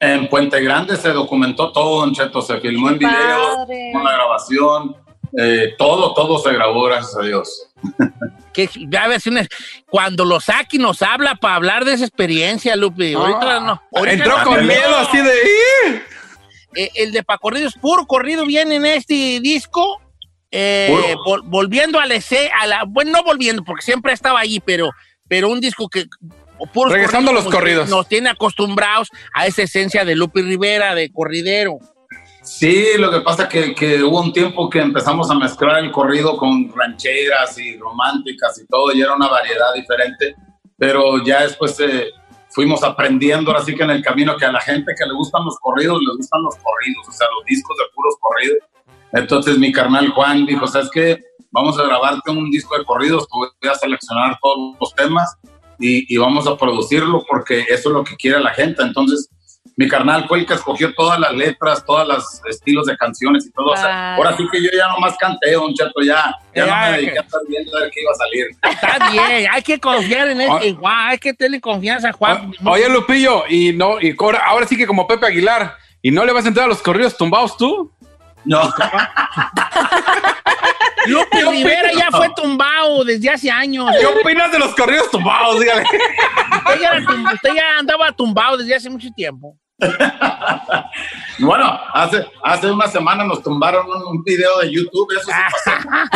En 0.00 0.28
Puente 0.28 0.60
Grande 0.60 0.96
se 0.96 1.10
documentó 1.10 1.72
todo, 1.72 2.00
Don 2.00 2.12
Cheto, 2.12 2.42
se 2.42 2.58
filmó 2.60 2.90
en 2.90 2.98
video, 2.98 3.56
Padre. 3.56 3.90
con 3.92 4.04
la 4.04 4.12
grabación, 4.12 4.96
eh, 5.38 5.74
todo, 5.78 6.14
todo 6.14 6.38
se 6.38 6.52
grabó, 6.52 6.84
gracias 6.84 7.16
a 7.16 7.22
Dios. 7.22 7.68
Que 8.52 8.68
ya 8.88 9.08
ves, 9.08 9.24
cuando 9.90 10.24
lo 10.24 10.38
saque 10.40 10.78
nos 10.78 11.02
habla 11.02 11.34
para 11.34 11.56
hablar 11.56 11.84
de 11.84 11.94
esa 11.94 12.04
experiencia, 12.04 12.76
Lupe. 12.76 13.14
Ahorita 13.14 13.60
no. 13.60 13.82
ahorita 13.94 14.14
Entró 14.24 14.38
no. 14.38 14.44
con 14.44 14.66
miedo 14.66 14.96
así 14.96 15.18
de... 15.18 15.32
Eh, 16.76 16.90
el 16.96 17.12
de 17.12 17.22
Pa' 17.22 17.38
Corridos, 17.38 17.74
puro 17.80 18.04
corrido 18.06 18.44
viene 18.46 18.76
en 18.76 18.86
este 18.86 19.38
disco. 19.40 20.00
eh, 20.50 21.14
vol- 21.24 21.42
volviendo 21.44 22.00
a 22.00 22.06
la, 22.06 22.16
esce- 22.16 22.50
a 22.60 22.66
la. 22.66 22.84
Bueno, 22.84 23.12
no 23.12 23.22
volviendo, 23.22 23.62
porque 23.62 23.82
siempre 23.82 24.12
estaba 24.12 24.40
ahí, 24.40 24.58
pero, 24.58 24.90
pero 25.28 25.48
un 25.50 25.60
disco 25.60 25.88
que. 25.88 26.06
puros 26.72 26.92
Regresando 26.92 27.30
a 27.30 27.34
los 27.34 27.44
corridos. 27.44 27.88
Nos 27.88 28.08
tiene 28.08 28.28
acostumbrados 28.30 29.08
a 29.32 29.46
esa 29.46 29.62
esencia 29.62 30.04
de 30.04 30.16
Lupe 30.16 30.42
Rivera, 30.42 30.96
de 30.96 31.12
corridero. 31.12 31.78
Sí, 32.44 32.88
lo 32.98 33.10
que 33.10 33.22
pasa 33.22 33.48
que, 33.48 33.74
que 33.74 34.02
hubo 34.02 34.20
un 34.20 34.30
tiempo 34.30 34.68
que 34.68 34.78
empezamos 34.78 35.30
a 35.30 35.34
mezclar 35.34 35.82
el 35.82 35.90
corrido 35.90 36.36
con 36.36 36.70
rancheras 36.76 37.56
y 37.56 37.78
románticas 37.78 38.60
y 38.60 38.66
todo, 38.66 38.92
y 38.92 39.00
era 39.00 39.14
una 39.14 39.28
variedad 39.28 39.72
diferente, 39.74 40.36
pero 40.76 41.24
ya 41.24 41.40
después 41.40 41.80
eh, 41.80 42.10
fuimos 42.50 42.84
aprendiendo, 42.84 43.50
ahora 43.50 43.64
sí 43.64 43.74
que 43.74 43.82
en 43.82 43.92
el 43.92 44.02
camino, 44.02 44.36
que 44.36 44.44
a 44.44 44.52
la 44.52 44.60
gente 44.60 44.92
que 44.94 45.06
le 45.06 45.14
gustan 45.14 45.42
los 45.42 45.58
corridos, 45.58 45.98
le 46.06 46.16
gustan 46.16 46.42
los 46.42 46.54
corridos, 46.56 47.08
o 47.08 47.12
sea, 47.12 47.26
los 47.34 47.46
discos 47.46 47.78
de 47.78 47.84
puros 47.94 48.14
corridos. 48.20 48.58
Entonces 49.12 49.58
mi 49.58 49.72
carnal 49.72 50.10
Juan 50.10 50.44
dijo, 50.44 50.66
¿sabes 50.66 50.90
qué? 50.92 51.24
Vamos 51.50 51.78
a 51.78 51.84
grabarte 51.84 52.30
un 52.30 52.50
disco 52.50 52.76
de 52.76 52.84
corridos, 52.84 53.26
voy 53.32 53.48
a 53.70 53.74
seleccionar 53.74 54.38
todos 54.42 54.76
los 54.78 54.94
temas 54.94 55.34
y 55.78 56.16
vamos 56.18 56.46
a 56.46 56.56
producirlo 56.56 57.24
porque 57.28 57.60
eso 57.60 57.88
es 57.88 57.94
lo 57.94 58.04
que 58.04 58.16
quiere 58.16 58.38
la 58.40 58.52
gente. 58.52 58.82
Entonces 58.82 59.30
mi 59.76 59.88
carnal 59.88 60.26
fue 60.28 60.38
el 60.40 60.46
que 60.46 60.54
escogió 60.54 60.94
todas 60.94 61.18
las 61.18 61.32
letras, 61.34 61.84
todos 61.84 62.06
los 62.06 62.40
estilos 62.48 62.86
de 62.86 62.96
canciones 62.96 63.46
y 63.46 63.50
todo. 63.52 63.66
O 63.72 63.76
sea, 63.76 64.14
ahora 64.14 64.36
sí 64.36 64.44
que 64.52 64.62
yo 64.62 64.68
ya 64.76 64.86
nomás 64.88 65.16
canté, 65.18 65.52
don 65.52 65.74
Cheto, 65.74 66.00
ya, 66.04 66.32
ya 66.54 66.66
Ya, 66.66 66.66
no 66.66 66.76
me 66.80 66.86
que- 66.86 67.02
dediqué 67.02 67.18
a 67.18 67.22
estar 67.22 67.40
viendo 67.48 67.76
a 67.76 67.80
ver 67.80 67.90
qué 67.90 68.00
iba 68.02 68.10
a 68.12 68.14
salir. 68.14 68.46
Está 68.62 69.10
bien, 69.10 69.48
hay 69.50 69.62
que 69.62 69.80
confiar 69.80 70.28
en 70.28 70.40
este 70.40 70.74
Juan, 70.74 71.08
hay 71.10 71.18
que 71.18 71.34
tenerle 71.34 71.60
confianza 71.60 72.10
a 72.10 72.12
Juan. 72.12 72.52
O- 72.64 72.70
Oye, 72.70 72.88
Lupillo, 72.88 73.44
y 73.48 73.72
no, 73.72 74.00
y 74.00 74.14
cobra- 74.14 74.42
ahora 74.46 74.66
sí 74.66 74.76
que 74.76 74.86
como 74.86 75.06
Pepe 75.06 75.26
Aguilar, 75.26 75.76
¿y 76.02 76.10
no 76.10 76.24
le 76.24 76.32
vas 76.32 76.44
a 76.44 76.48
entrar 76.48 76.66
a 76.66 76.68
los 76.68 76.80
corridos 76.82 77.16
tumbados 77.16 77.56
tú? 77.56 77.90
No, 78.44 78.60
Lupe 81.06 81.44
Rivera 81.50 81.90
ya 81.92 82.08
fue 82.10 82.28
tumbado 82.34 83.04
desde 83.04 83.28
hace 83.30 83.50
años. 83.50 83.90
¿Qué 83.98 84.06
opinas 84.06 84.50
de 84.52 84.58
los 84.58 84.74
corridos 84.74 85.10
tumbados? 85.10 85.60
Dígale. 85.60 85.82
Usted 85.82 86.80
ya, 86.80 86.92
usted 87.34 87.54
ya 87.54 87.78
andaba 87.78 88.10
tumbado 88.12 88.56
desde 88.56 88.74
hace 88.74 88.88
mucho 88.88 89.08
tiempo. 89.14 89.54
bueno, 91.40 91.80
hace, 91.92 92.24
hace 92.42 92.70
una 92.70 92.86
semana 92.86 93.24
nos 93.24 93.42
tumbaron 93.42 93.86
un, 93.86 94.16
un 94.16 94.22
video 94.22 94.58
de 94.60 94.72
YouTube, 94.72 95.08
eso 95.12 95.26
sí. 95.26 95.70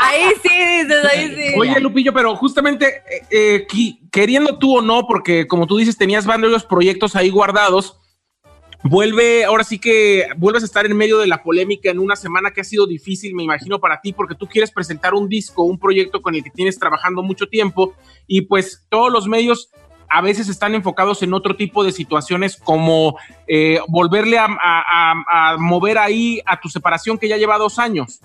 Ahí 0.00 0.24
sí, 0.42 0.48
dices, 0.48 1.04
ahí 1.04 1.34
sí. 1.34 1.54
Oye, 1.58 1.80
Lupillo, 1.80 2.12
pero 2.12 2.36
justamente 2.36 3.02
eh, 3.10 3.26
eh, 3.30 3.66
queriendo 4.12 4.58
tú 4.58 4.78
o 4.78 4.82
no, 4.82 5.06
porque 5.06 5.46
como 5.46 5.66
tú 5.66 5.78
dices, 5.78 5.96
tenías 5.96 6.26
varios 6.26 6.64
proyectos 6.64 7.16
ahí 7.16 7.30
guardados, 7.30 7.98
vuelve, 8.84 9.44
ahora 9.44 9.64
sí 9.64 9.78
que 9.78 10.28
vuelves 10.36 10.62
a 10.62 10.66
estar 10.66 10.86
en 10.86 10.96
medio 10.96 11.18
de 11.18 11.26
la 11.26 11.42
polémica 11.42 11.90
en 11.90 11.98
una 11.98 12.14
semana 12.14 12.50
que 12.50 12.60
ha 12.60 12.64
sido 12.64 12.86
difícil, 12.86 13.34
me 13.34 13.42
imagino, 13.42 13.80
para 13.80 14.00
ti, 14.00 14.12
porque 14.12 14.34
tú 14.34 14.46
quieres 14.46 14.70
presentar 14.70 15.14
un 15.14 15.28
disco, 15.28 15.64
un 15.64 15.78
proyecto 15.78 16.22
con 16.22 16.34
el 16.34 16.44
que 16.44 16.50
tienes 16.50 16.78
trabajando 16.78 17.22
mucho 17.22 17.46
tiempo, 17.46 17.94
y 18.26 18.42
pues 18.42 18.86
todos 18.88 19.12
los 19.12 19.26
medios 19.26 19.70
a 20.08 20.20
veces 20.20 20.48
están 20.48 20.74
enfocados 20.74 21.22
en 21.22 21.32
otro 21.34 21.56
tipo 21.56 21.84
de 21.84 21.92
situaciones 21.92 22.56
como 22.56 23.16
eh, 23.46 23.80
volverle 23.88 24.38
a, 24.38 24.46
a- 24.46 25.14
a- 25.52 25.56
mover 25.58 25.98
ahí 25.98 26.40
a 26.46 26.58
tu 26.60 26.68
separación 26.68 27.18
que 27.18 27.28
ya 27.28 27.36
lleva 27.36 27.58
dos 27.58 27.78
años. 27.78 28.20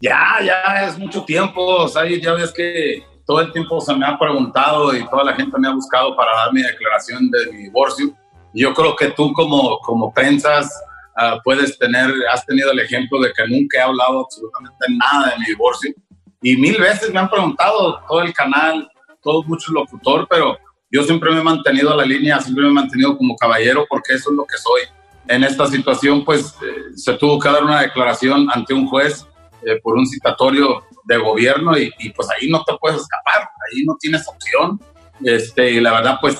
Ya, 0.00 0.36
ya 0.44 0.86
es 0.86 0.98
mucho 0.98 1.24
tiempo, 1.24 1.60
o 1.64 1.88
sea, 1.88 2.04
ya 2.06 2.32
ves 2.34 2.52
que 2.52 3.02
todo 3.26 3.40
el 3.40 3.52
tiempo 3.52 3.80
se 3.80 3.94
me 3.96 4.06
ha 4.06 4.18
preguntado 4.18 4.96
y 4.96 5.04
toda 5.08 5.24
la 5.24 5.34
gente 5.34 5.58
me 5.58 5.68
ha 5.68 5.72
buscado 5.72 6.14
para 6.16 6.32
dar 6.36 6.52
mi 6.52 6.62
declaración 6.62 7.28
de 7.30 7.52
mi 7.52 7.58
divorcio. 7.64 8.12
Yo 8.54 8.72
creo 8.74 8.94
que 8.96 9.08
tú 9.10 9.32
como, 9.32 9.78
como 9.80 10.12
pensas, 10.14 10.72
ah, 11.16 11.38
puedes 11.44 11.76
tener, 11.78 12.10
has 12.32 12.46
tenido 12.46 12.70
el 12.70 12.78
ejemplo 12.78 13.20
de 13.20 13.32
que 13.32 13.46
nunca 13.48 13.78
he 13.78 13.82
hablado 13.82 14.20
absolutamente 14.24 14.86
nada 14.90 15.30
de 15.32 15.38
mi 15.40 15.46
divorcio. 15.46 15.92
Y 16.40 16.56
mil 16.56 16.78
veces 16.78 17.12
me 17.12 17.18
han 17.18 17.28
preguntado, 17.28 18.00
todo 18.08 18.22
el 18.22 18.32
canal, 18.32 18.88
todo 19.20 19.42
mucho 19.42 19.72
locutor, 19.72 20.26
pero 20.30 20.56
yo 20.90 21.02
siempre 21.04 21.30
me 21.30 21.40
he 21.40 21.44
mantenido 21.44 21.92
a 21.92 21.96
la 21.96 22.04
línea, 22.04 22.40
siempre 22.40 22.64
me 22.64 22.70
he 22.70 22.74
mantenido 22.74 23.16
como 23.16 23.36
caballero 23.36 23.86
porque 23.88 24.14
eso 24.14 24.30
es 24.30 24.36
lo 24.36 24.44
que 24.44 24.56
soy. 24.58 24.82
en 25.28 25.44
esta 25.44 25.66
situación, 25.66 26.24
pues 26.24 26.54
eh, 26.62 26.96
se 26.96 27.12
tuvo 27.14 27.38
que 27.38 27.50
dar 27.50 27.62
una 27.62 27.82
declaración 27.82 28.48
ante 28.50 28.72
un 28.72 28.86
juez 28.86 29.26
eh, 29.62 29.78
por 29.82 29.96
un 29.96 30.06
citatorio 30.06 30.84
de 31.04 31.18
gobierno 31.18 31.76
y, 31.76 31.92
y, 31.98 32.10
pues 32.10 32.28
ahí 32.30 32.48
no 32.48 32.62
te 32.64 32.74
puedes 32.80 33.00
escapar, 33.00 33.42
ahí 33.70 33.84
no 33.84 33.96
tienes 34.00 34.26
opción. 34.28 34.80
Este, 35.24 35.72
y 35.72 35.80
la 35.80 35.92
verdad, 35.92 36.18
pues, 36.20 36.38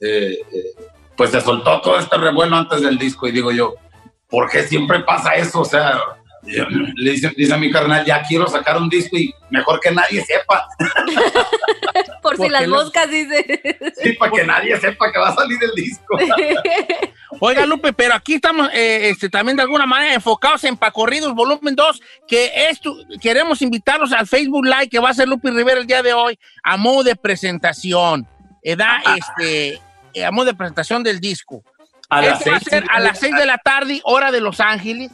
eh, 0.00 0.38
eh, 0.52 0.84
pues 1.16 1.30
se 1.30 1.40
soltó 1.40 1.80
todo 1.80 1.98
este 1.98 2.16
revuelo 2.16 2.56
antes 2.56 2.80
del 2.82 2.98
disco 2.98 3.26
y 3.26 3.32
digo 3.32 3.50
yo, 3.50 3.74
¿por 4.28 4.48
qué 4.48 4.62
siempre 4.62 5.00
pasa 5.00 5.34
eso? 5.34 5.60
O 5.60 5.64
sea, 5.64 6.00
le 6.42 7.10
dice, 7.12 7.32
dice 7.36 7.52
a 7.52 7.56
mi 7.58 7.70
carnal, 7.70 8.04
ya 8.04 8.22
quiero 8.22 8.46
sacar 8.48 8.76
un 8.78 8.88
disco 8.88 9.16
y 9.16 9.34
mejor 9.50 9.78
que 9.80 9.90
nadie 9.90 10.24
sepa. 10.24 10.66
Por 12.22 12.36
si 12.36 12.48
las 12.48 12.66
los- 12.66 12.84
moscas, 12.84 13.10
dice. 13.10 13.44
Sí, 14.02 14.12
para 14.14 14.32
que 14.32 14.44
nadie 14.44 14.78
sepa 14.78 15.10
que 15.10 15.18
va 15.18 15.28
a 15.30 15.34
salir 15.34 15.58
el 15.62 15.70
disco. 15.74 16.18
Oiga, 17.40 17.64
Lupe, 17.64 17.92
pero 17.92 18.14
aquí 18.14 18.34
estamos 18.34 18.68
eh, 18.72 19.08
este, 19.10 19.28
también 19.30 19.56
de 19.56 19.62
alguna 19.62 19.86
manera 19.86 20.14
enfocados 20.14 20.64
en 20.64 20.76
Pacorridos 20.76 21.34
Volumen 21.34 21.74
2, 21.74 22.00
que 22.28 22.50
esto, 22.68 22.94
queremos 23.20 23.62
invitarlos 23.62 24.12
al 24.12 24.26
Facebook 24.26 24.64
Live 24.66 24.88
que 24.90 24.98
va 24.98 25.10
a 25.10 25.14
ser 25.14 25.28
Lupe 25.28 25.50
Rivera 25.50 25.80
el 25.80 25.86
día 25.86 26.02
de 26.02 26.12
hoy, 26.12 26.38
a 26.62 26.76
modo 26.76 27.02
de 27.04 27.16
presentación. 27.16 28.26
Eh, 28.62 28.76
da, 28.76 29.00
este, 29.16 29.80
eh, 30.12 30.24
a 30.24 30.30
modo 30.30 30.46
de 30.46 30.54
presentación 30.54 31.02
del 31.02 31.18
disco. 31.20 31.62
A 32.10 32.20
las 32.20 32.38
Esto 32.40 32.50
va 32.50 32.56
a 32.56 32.60
seis- 32.60 32.68
ser 32.70 32.84
a 32.90 33.00
las 33.00 33.18
6 33.18 33.34
de 33.36 33.46
la 33.46 33.58
tarde, 33.58 34.00
hora 34.04 34.30
de 34.32 34.40
Los 34.40 34.60
Ángeles. 34.60 35.10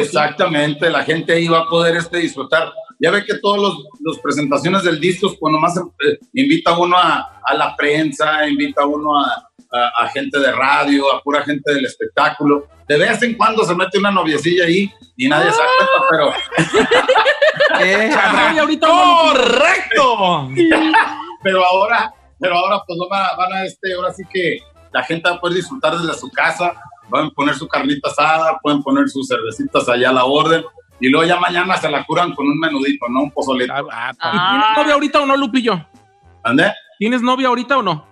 Exactamente, 0.00 0.90
la 0.90 1.02
gente 1.04 1.32
ahí 1.32 1.48
va 1.48 1.60
a 1.60 1.66
poder 1.68 1.96
este, 1.96 2.18
disfrutar. 2.18 2.72
Ya 2.98 3.10
ve 3.10 3.24
que 3.24 3.34
todas 3.38 3.60
los, 3.60 3.84
los 4.00 4.18
presentaciones 4.20 4.82
del 4.82 4.98
disco, 5.00 5.34
pues 5.38 5.52
nomás 5.52 5.76
eh, 5.76 6.18
invita 6.34 6.76
uno 6.78 6.96
a, 6.96 7.40
a 7.44 7.54
la 7.54 7.76
prensa, 7.76 8.48
invita 8.48 8.86
uno 8.86 9.18
a, 9.18 9.48
a- 9.72 10.04
a 10.04 10.08
gente 10.08 10.38
de 10.38 10.50
radio, 10.52 11.12
a 11.14 11.20
pura 11.22 11.42
gente 11.42 11.74
del 11.74 11.84
espectáculo. 11.84 12.66
De 12.88 12.96
vez 12.96 13.20
en 13.22 13.34
cuando 13.34 13.64
se 13.64 13.74
mete 13.74 13.98
una 13.98 14.10
noviecilla 14.10 14.64
ahí 14.64 14.90
y 15.16 15.28
nadie 15.28 15.50
se 15.50 15.58
da 15.58 15.68
cuenta, 15.76 16.06
pero... 16.10 17.80
¡Correcto! 18.86 20.48
pero 21.42 21.64
ahora, 21.64 22.12
pero 22.40 22.54
ahora 22.56 22.82
pues 22.86 22.98
van 23.10 23.22
a, 23.22 23.36
van 23.36 23.52
a, 23.52 23.64
este, 23.64 23.92
ahora 23.94 24.12
sí 24.12 24.22
que 24.32 24.58
la 24.92 25.02
gente 25.02 25.28
va 25.28 25.36
a 25.36 25.40
poder 25.40 25.56
disfrutar 25.56 25.96
desde 25.98 26.18
su 26.18 26.30
casa, 26.30 26.72
van 27.08 27.26
a 27.26 27.30
poner 27.30 27.54
su 27.54 27.66
carnita 27.68 28.08
asada, 28.10 28.58
pueden 28.62 28.82
poner 28.82 29.08
sus 29.08 29.26
cervecitas 29.28 29.88
allá 29.88 30.10
a 30.10 30.12
la 30.12 30.24
orden, 30.24 30.64
y 31.00 31.08
luego 31.08 31.26
ya 31.26 31.38
mañana 31.38 31.76
se 31.76 31.90
la 31.90 32.04
curan 32.04 32.34
con 32.34 32.46
un 32.48 32.58
menudito, 32.58 33.06
¿no? 33.08 33.24
Un 33.24 33.30
pozolito. 33.30 33.72
Ah, 33.92 34.12
¿Y 34.12 34.20
¿Tienes 34.28 34.76
novia 34.76 34.94
ahorita 34.94 35.20
o 35.20 35.26
no, 35.26 35.36
Lupillo? 35.36 35.86
¿Ande? 36.42 36.72
¿Tienes 36.98 37.20
novia 37.22 37.48
ahorita 37.48 37.78
o 37.78 37.82
no? 37.82 38.06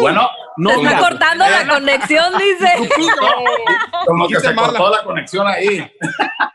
Bueno, 0.00 0.28
No, 0.56 0.70
Se 0.70 0.82
está 0.82 0.98
cortando 0.98 1.44
la 1.48 1.66
conexión, 1.68 2.32
dice. 2.36 2.90
como 4.06 4.28
que 4.28 4.40
se 4.40 4.54
cortó 4.54 4.90
la 4.90 5.02
conexión 5.04 5.46
ahí. 5.46 5.90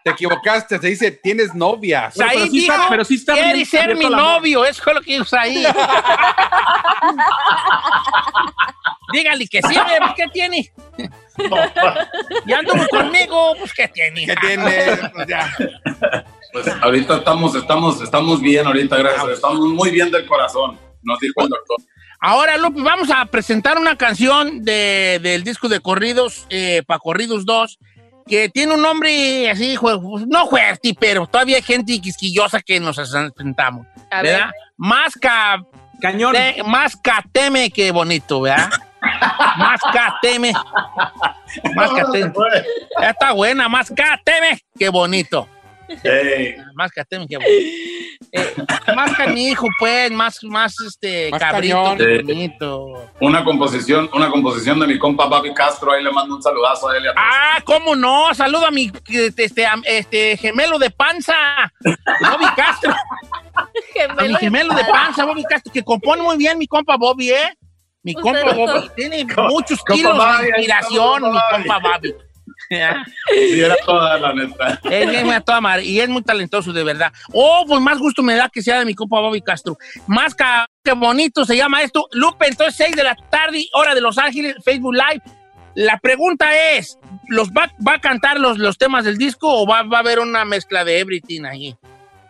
Te 0.03 0.11
equivocaste, 0.11 0.77
se 0.77 0.87
dice 0.87 1.11
tienes 1.11 1.55
novia. 1.55 2.09
O 2.09 2.11
sea, 2.11 2.27
ahí 2.27 2.37
pero 2.39 2.51
sí 2.51 2.59
dijo, 2.59 2.73
está- 2.73 2.89
pero 2.89 3.03
sí 3.05 3.15
está 3.15 3.33
quiere 3.33 3.53
bien 3.53 3.65
ser 3.65 3.95
mi 3.95 4.05
el 4.05 4.13
amor". 4.13 4.33
novio, 4.41 4.65
eso 4.65 4.83
fue 4.83 4.93
lo 4.93 5.01
que 5.01 5.13
dijo 5.17 5.25
ahí. 5.35 5.65
Dígale 9.13 9.47
que 9.47 9.61
sí, 9.61 9.73
pues, 9.99 10.11
¿qué 10.15 10.25
tiene? 10.33 10.71
Ya 12.45 12.59
anduvo 12.59 12.85
conmigo, 12.89 13.55
pues 13.59 13.73
¿qué 13.73 13.87
tiene? 13.87 14.25
¿Qué 14.25 14.35
tiene? 14.35 14.71
Pues 15.13 15.27
ya. 15.27 15.53
Pues 16.53 16.67
ahorita 16.81 17.17
estamos, 17.17 17.55
estamos, 17.55 18.01
estamos 18.01 18.41
bien 18.41 18.65
ahorita, 18.65 18.97
gracias. 18.97 19.29
Estamos 19.29 19.59
muy 19.59 19.91
bien 19.91 20.09
del 20.11 20.25
corazón, 20.25 20.79
nos 21.03 21.19
dijo 21.19 21.41
el 21.41 21.49
doctor. 21.49 21.77
Ahora, 22.19 22.57
Lupe, 22.57 22.81
vamos 22.81 23.09
a 23.11 23.25
presentar 23.25 23.77
una 23.77 23.95
canción 23.95 24.63
de, 24.63 25.19
del 25.21 25.43
disco 25.43 25.67
de 25.69 25.79
corridos, 25.79 26.47
eh, 26.49 26.81
para 26.87 26.99
Corridos 26.99 27.45
2, 27.45 27.77
que 28.25 28.49
tiene 28.49 28.73
un 28.73 28.81
nombre 28.81 29.49
así, 29.51 29.77
no 30.27 30.47
fuerte, 30.47 30.95
pero 30.99 31.27
todavía 31.27 31.57
hay 31.57 31.61
gente 31.61 32.01
quisquillosa 32.01 32.59
que 32.61 32.79
nos 32.79 32.95
presentamos. 32.95 33.85
A 34.09 34.21
¿Verdad? 34.23 34.45
ver. 34.47 34.53
Más, 34.77 35.13
ca, 35.13 35.63
Cañón. 36.01 36.33
te- 36.33 36.63
más 36.63 36.95
cateme 36.95 37.69
que 37.69 37.91
bonito, 37.91 38.41
¿verdad? 38.41 38.69
Más 39.57 39.79
cateme. 39.93 40.53
Más 41.75 41.91
cateme. 41.91 42.33
Ya 43.01 43.09
está 43.09 43.31
buena, 43.31 43.69
más 43.69 43.91
cateme 43.95 44.59
que 44.77 44.89
bonito. 44.89 45.47
Ey, 46.03 46.57
Más 46.73 46.91
cateme 46.91 47.25
que 47.27 47.37
bonito. 47.37 47.51
Eh, 48.33 48.53
más 48.93 49.15
canijo, 49.15 49.67
pues, 49.79 50.11
más, 50.11 50.43
más 50.43 50.75
este, 50.85 51.29
Más 51.31 51.39
cabrito, 51.39 51.95
bonito. 52.25 53.11
una 53.21 53.43
composición, 53.43 54.09
una 54.13 54.29
composición 54.29 54.79
de 54.79 54.87
mi 54.87 54.99
compa 54.99 55.29
Papi 55.29 55.53
Castro, 55.53 55.93
ahí 55.93 56.03
le 56.03 56.11
mando 56.11 56.35
un 56.35 56.43
saludazo 56.43 56.89
a 56.89 56.97
él 56.97 57.05
y 57.05 57.07
a. 57.07 57.13
Ah, 57.15 57.61
¿cómo 57.63 57.95
no? 57.95 58.33
Saludo 58.33 58.65
a 58.67 58.71
mi 58.71 58.91
este, 59.07 59.49
este 59.85 60.37
gemelo 60.37 60.77
de 60.77 60.89
panza, 60.89 61.35
Bobby 61.83 62.45
Castro. 62.55 62.93
A 64.17 64.23
mi 64.23 64.35
gemelo 64.35 64.75
de 64.75 64.83
panza, 64.85 65.25
Bobby 65.25 65.43
Castro, 65.43 65.73
que 65.73 65.83
compone 65.83 66.21
muy 66.21 66.37
bien 66.37 66.59
mi 66.59 66.67
compa 66.67 66.95
Bobby, 66.95 67.31
¿eh? 67.31 67.57
Mi 68.07 68.13
compa 68.13 68.53
Bobby. 68.53 68.89
Tiene 68.95 69.25
muchos 69.49 69.83
kilos 69.83 70.15
Bobby, 70.17 70.43
de 70.43 70.47
inspiración, 70.49 71.23
mi 71.23 71.39
compa 71.51 71.79
Bobby. 71.79 72.15
Sí, 72.69 73.59
era 73.61 73.75
toda 73.85 74.17
la 74.17 74.33
neta. 74.33 74.79
Él 74.85 75.13
es 75.13 75.29
a 75.29 75.41
toda 75.41 75.59
madre, 75.61 75.83
y 75.83 75.99
es 75.99 76.07
muy 76.07 76.21
talentoso, 76.21 76.71
de 76.71 76.83
verdad. 76.83 77.11
Oh, 77.33 77.65
pues 77.67 77.81
más 77.81 77.99
gusto 77.99 78.23
me 78.23 78.35
da 78.35 78.47
que 78.49 78.61
sea 78.61 78.79
de 78.79 78.85
mi 78.85 78.95
compa 78.95 79.19
Bobby 79.19 79.41
Castro. 79.41 79.77
Más 80.07 80.33
ca- 80.33 80.65
que 80.83 80.93
bonito 80.93 81.43
se 81.45 81.57
llama 81.57 81.81
esto. 81.83 82.07
Lupe, 82.13 82.47
entonces 82.47 82.75
6 82.77 82.95
de 82.95 83.03
la 83.03 83.15
tarde, 83.29 83.65
hora 83.73 83.93
de 83.93 83.99
Los 84.01 84.17
Ángeles, 84.17 84.55
Facebook 84.63 84.93
Live. 84.95 85.21
La 85.75 85.97
pregunta 85.99 86.47
es, 86.73 86.97
¿los 87.27 87.49
va, 87.49 87.71
va 87.85 87.95
a 87.95 87.99
cantar 88.01 88.39
los, 88.39 88.57
los 88.57 88.77
temas 88.77 89.03
del 89.05 89.17
disco 89.17 89.47
o 89.61 89.67
va, 89.67 89.83
va 89.83 89.97
a 89.97 89.99
haber 89.99 90.19
una 90.19 90.43
mezcla 90.45 90.83
de 90.85 90.99
everything 90.99 91.43
ahí? 91.43 91.75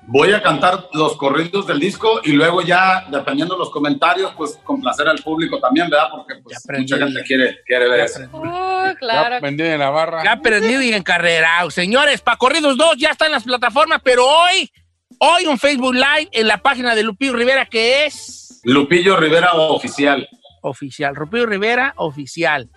Voy 0.09 0.31
a 0.31 0.41
cantar 0.41 0.87
los 0.93 1.17
corridos 1.17 1.67
del 1.67 1.81
disco 1.81 2.21
y 2.23 2.31
luego 2.31 2.61
ya, 2.61 3.05
dependiendo 3.11 3.55
de 3.55 3.59
los 3.59 3.69
comentarios, 3.69 4.31
pues 4.37 4.57
complacer 4.63 5.05
al 5.09 5.17
público 5.21 5.59
también, 5.59 5.89
¿verdad? 5.89 6.07
Porque 6.09 6.35
pues, 6.41 6.57
aprendí. 6.63 6.93
mucha 6.93 7.05
gente 7.05 7.23
quiere, 7.23 7.59
quiere 7.65 7.89
ver 7.89 7.99
eso. 7.99 8.21
Oh, 8.31 8.85
claro. 8.97 9.35
Ya 9.35 9.39
vendió 9.41 9.65
en 9.65 9.79
la 9.79 9.89
barra. 9.89 10.23
Ya 10.23 10.31
aprendido 10.31 10.81
y 10.81 10.93
encarrerado. 10.93 11.69
Señores, 11.71 12.21
para 12.21 12.37
Corridos 12.37 12.77
2 12.77 12.95
ya 12.97 13.09
está 13.09 13.25
en 13.25 13.33
las 13.33 13.43
plataformas, 13.43 13.99
pero 14.01 14.25
hoy, 14.25 14.71
hoy 15.19 15.45
un 15.45 15.59
Facebook 15.59 15.93
Live 15.93 16.29
en 16.31 16.47
la 16.47 16.59
página 16.59 16.95
de 16.95 17.03
Lupillo 17.03 17.33
Rivera 17.33 17.65
que 17.65 18.05
es... 18.05 18.61
Lupillo 18.63 19.17
Rivera 19.17 19.51
Oficial. 19.55 20.25
Oficial, 20.61 21.15
Lupillo 21.15 21.47
Rivera 21.47 21.93
Oficial. 21.97 22.69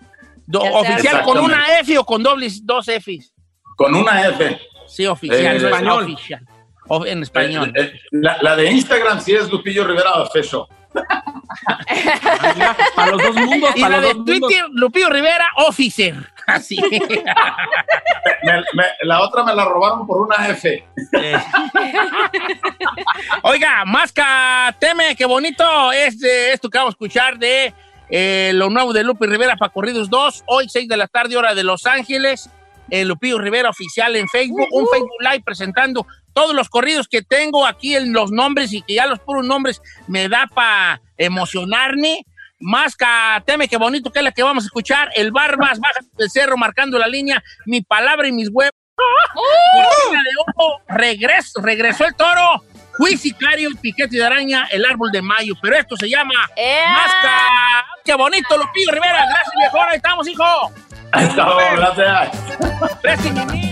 Do- 0.45 0.59
oficial 0.59 1.23
con 1.23 1.37
una 1.39 1.79
F 1.79 1.97
o 1.97 2.03
con 2.03 2.21
dobles, 2.21 2.65
dos 2.65 2.87
Fs. 2.87 3.33
Con 3.77 3.95
una 3.95 4.27
F. 4.27 4.59
Sí, 4.85 5.05
oficial. 5.05 5.39
Eh, 5.39 5.55
es 5.55 5.63
español. 5.63 6.03
Oficial. 6.03 6.45
O- 6.87 7.05
en 7.05 7.23
español. 7.23 7.71
Eh, 7.75 7.81
eh, 7.93 7.99
La, 8.11 8.37
la 8.41 8.55
de 8.55 8.71
Instagram 8.71 9.21
sí 9.21 9.33
es 9.33 9.49
Lupillo 9.49 9.85
Rivera 9.87 10.11
Official. 10.13 10.63
Para 12.95 13.11
los 13.11 13.21
dos 13.23 13.35
mundos, 13.35 13.69
y 13.75 13.81
para 13.81 13.97
la 13.97 14.01
los 14.01 14.07
de 14.07 14.13
dos 14.13 14.17
mundos. 14.25 14.39
Twitter, 14.49 14.65
Lupillo 14.73 15.09
Rivera 15.09 15.47
Officer. 15.57 16.15
Así. 16.47 16.77
Me- 18.43 18.63
me- 18.73 18.85
la 19.03 19.21
otra 19.21 19.43
me 19.43 19.53
la 19.55 19.65
robaron 19.65 20.05
por 20.07 20.21
una 20.21 20.47
F. 20.49 20.83
Eh. 21.13 21.37
Oiga, 23.43 23.85
Masca 23.85 24.75
Teme, 24.79 25.15
qué 25.15 25.25
bonito 25.25 25.91
es 25.91 26.21
esto 26.23 26.69
que 26.69 26.77
vamos 26.77 26.93
a 26.93 26.95
escuchar 26.95 27.37
de 27.37 27.73
eh, 28.09 28.51
lo 28.55 28.69
nuevo 28.69 28.93
de 28.93 29.03
Lupi 29.03 29.27
Rivera 29.27 29.55
para 29.55 29.71
Corridos 29.71 30.09
2, 30.09 30.43
hoy 30.47 30.67
6 30.69 30.87
de 30.87 30.97
la 30.97 31.07
tarde, 31.07 31.37
hora 31.37 31.53
de 31.53 31.63
Los 31.63 31.85
Ángeles, 31.85 32.49
eh, 32.89 33.05
Lupillo 33.05 33.37
Rivera 33.37 33.69
oficial 33.69 34.15
en 34.15 34.27
Facebook, 34.27 34.67
un 34.71 34.87
Facebook 34.87 35.21
Live 35.21 35.43
presentando 35.45 36.07
todos 36.33 36.55
los 36.55 36.69
corridos 36.69 37.07
que 37.07 37.21
tengo 37.21 37.65
aquí 37.65 37.95
en 37.95 38.13
los 38.13 38.31
nombres 38.31 38.73
y 38.73 38.81
que 38.81 38.95
ya 38.95 39.05
los 39.05 39.19
puros 39.19 39.45
nombres 39.45 39.81
me 40.07 40.27
da 40.29 40.47
para 40.53 41.01
emocionarme. 41.17 42.25
Masca, 42.59 43.41
teme 43.45 43.67
qué 43.67 43.77
bonito 43.77 44.11
que 44.11 44.19
es 44.19 44.25
la 44.25 44.31
que 44.31 44.43
vamos 44.43 44.63
a 44.63 44.67
escuchar. 44.67 45.09
El 45.15 45.31
Barbas, 45.31 45.79
baja 45.79 45.99
del 46.17 46.29
cerro 46.29 46.57
marcando 46.57 46.99
la 46.99 47.07
línea, 47.07 47.43
mi 47.65 47.81
palabra 47.81 48.27
y 48.27 48.31
mis 48.31 48.49
huevos. 48.51 48.71
Cortina 49.33 50.21
de 50.21 50.29
humo, 50.39 50.81
regreso, 50.87 51.61
regresó 51.61 52.05
el 52.05 52.15
toro. 52.15 52.63
Piquete 53.81 54.15
de 54.15 54.23
araña, 54.23 54.67
el 54.71 54.85
árbol 54.85 55.11
de 55.11 55.23
mayo. 55.23 55.53
Pero 55.59 55.75
esto 55.75 55.95
se 55.97 56.07
llama 56.07 56.33
¡Ea! 56.55 56.91
Masca. 56.91 57.85
¡Qué 58.05 58.13
bonito, 58.13 58.57
Lupillo 58.57 58.91
Rivera! 58.91 59.25
Gracias, 59.27 59.55
mejor. 59.57 59.89
Ahí 59.89 59.95
estamos, 59.95 60.27
hijo. 60.27 60.71
Hasta 61.11 61.45
luego, 61.45 61.75
gracias. 61.77 62.29
Préstame 63.01 63.71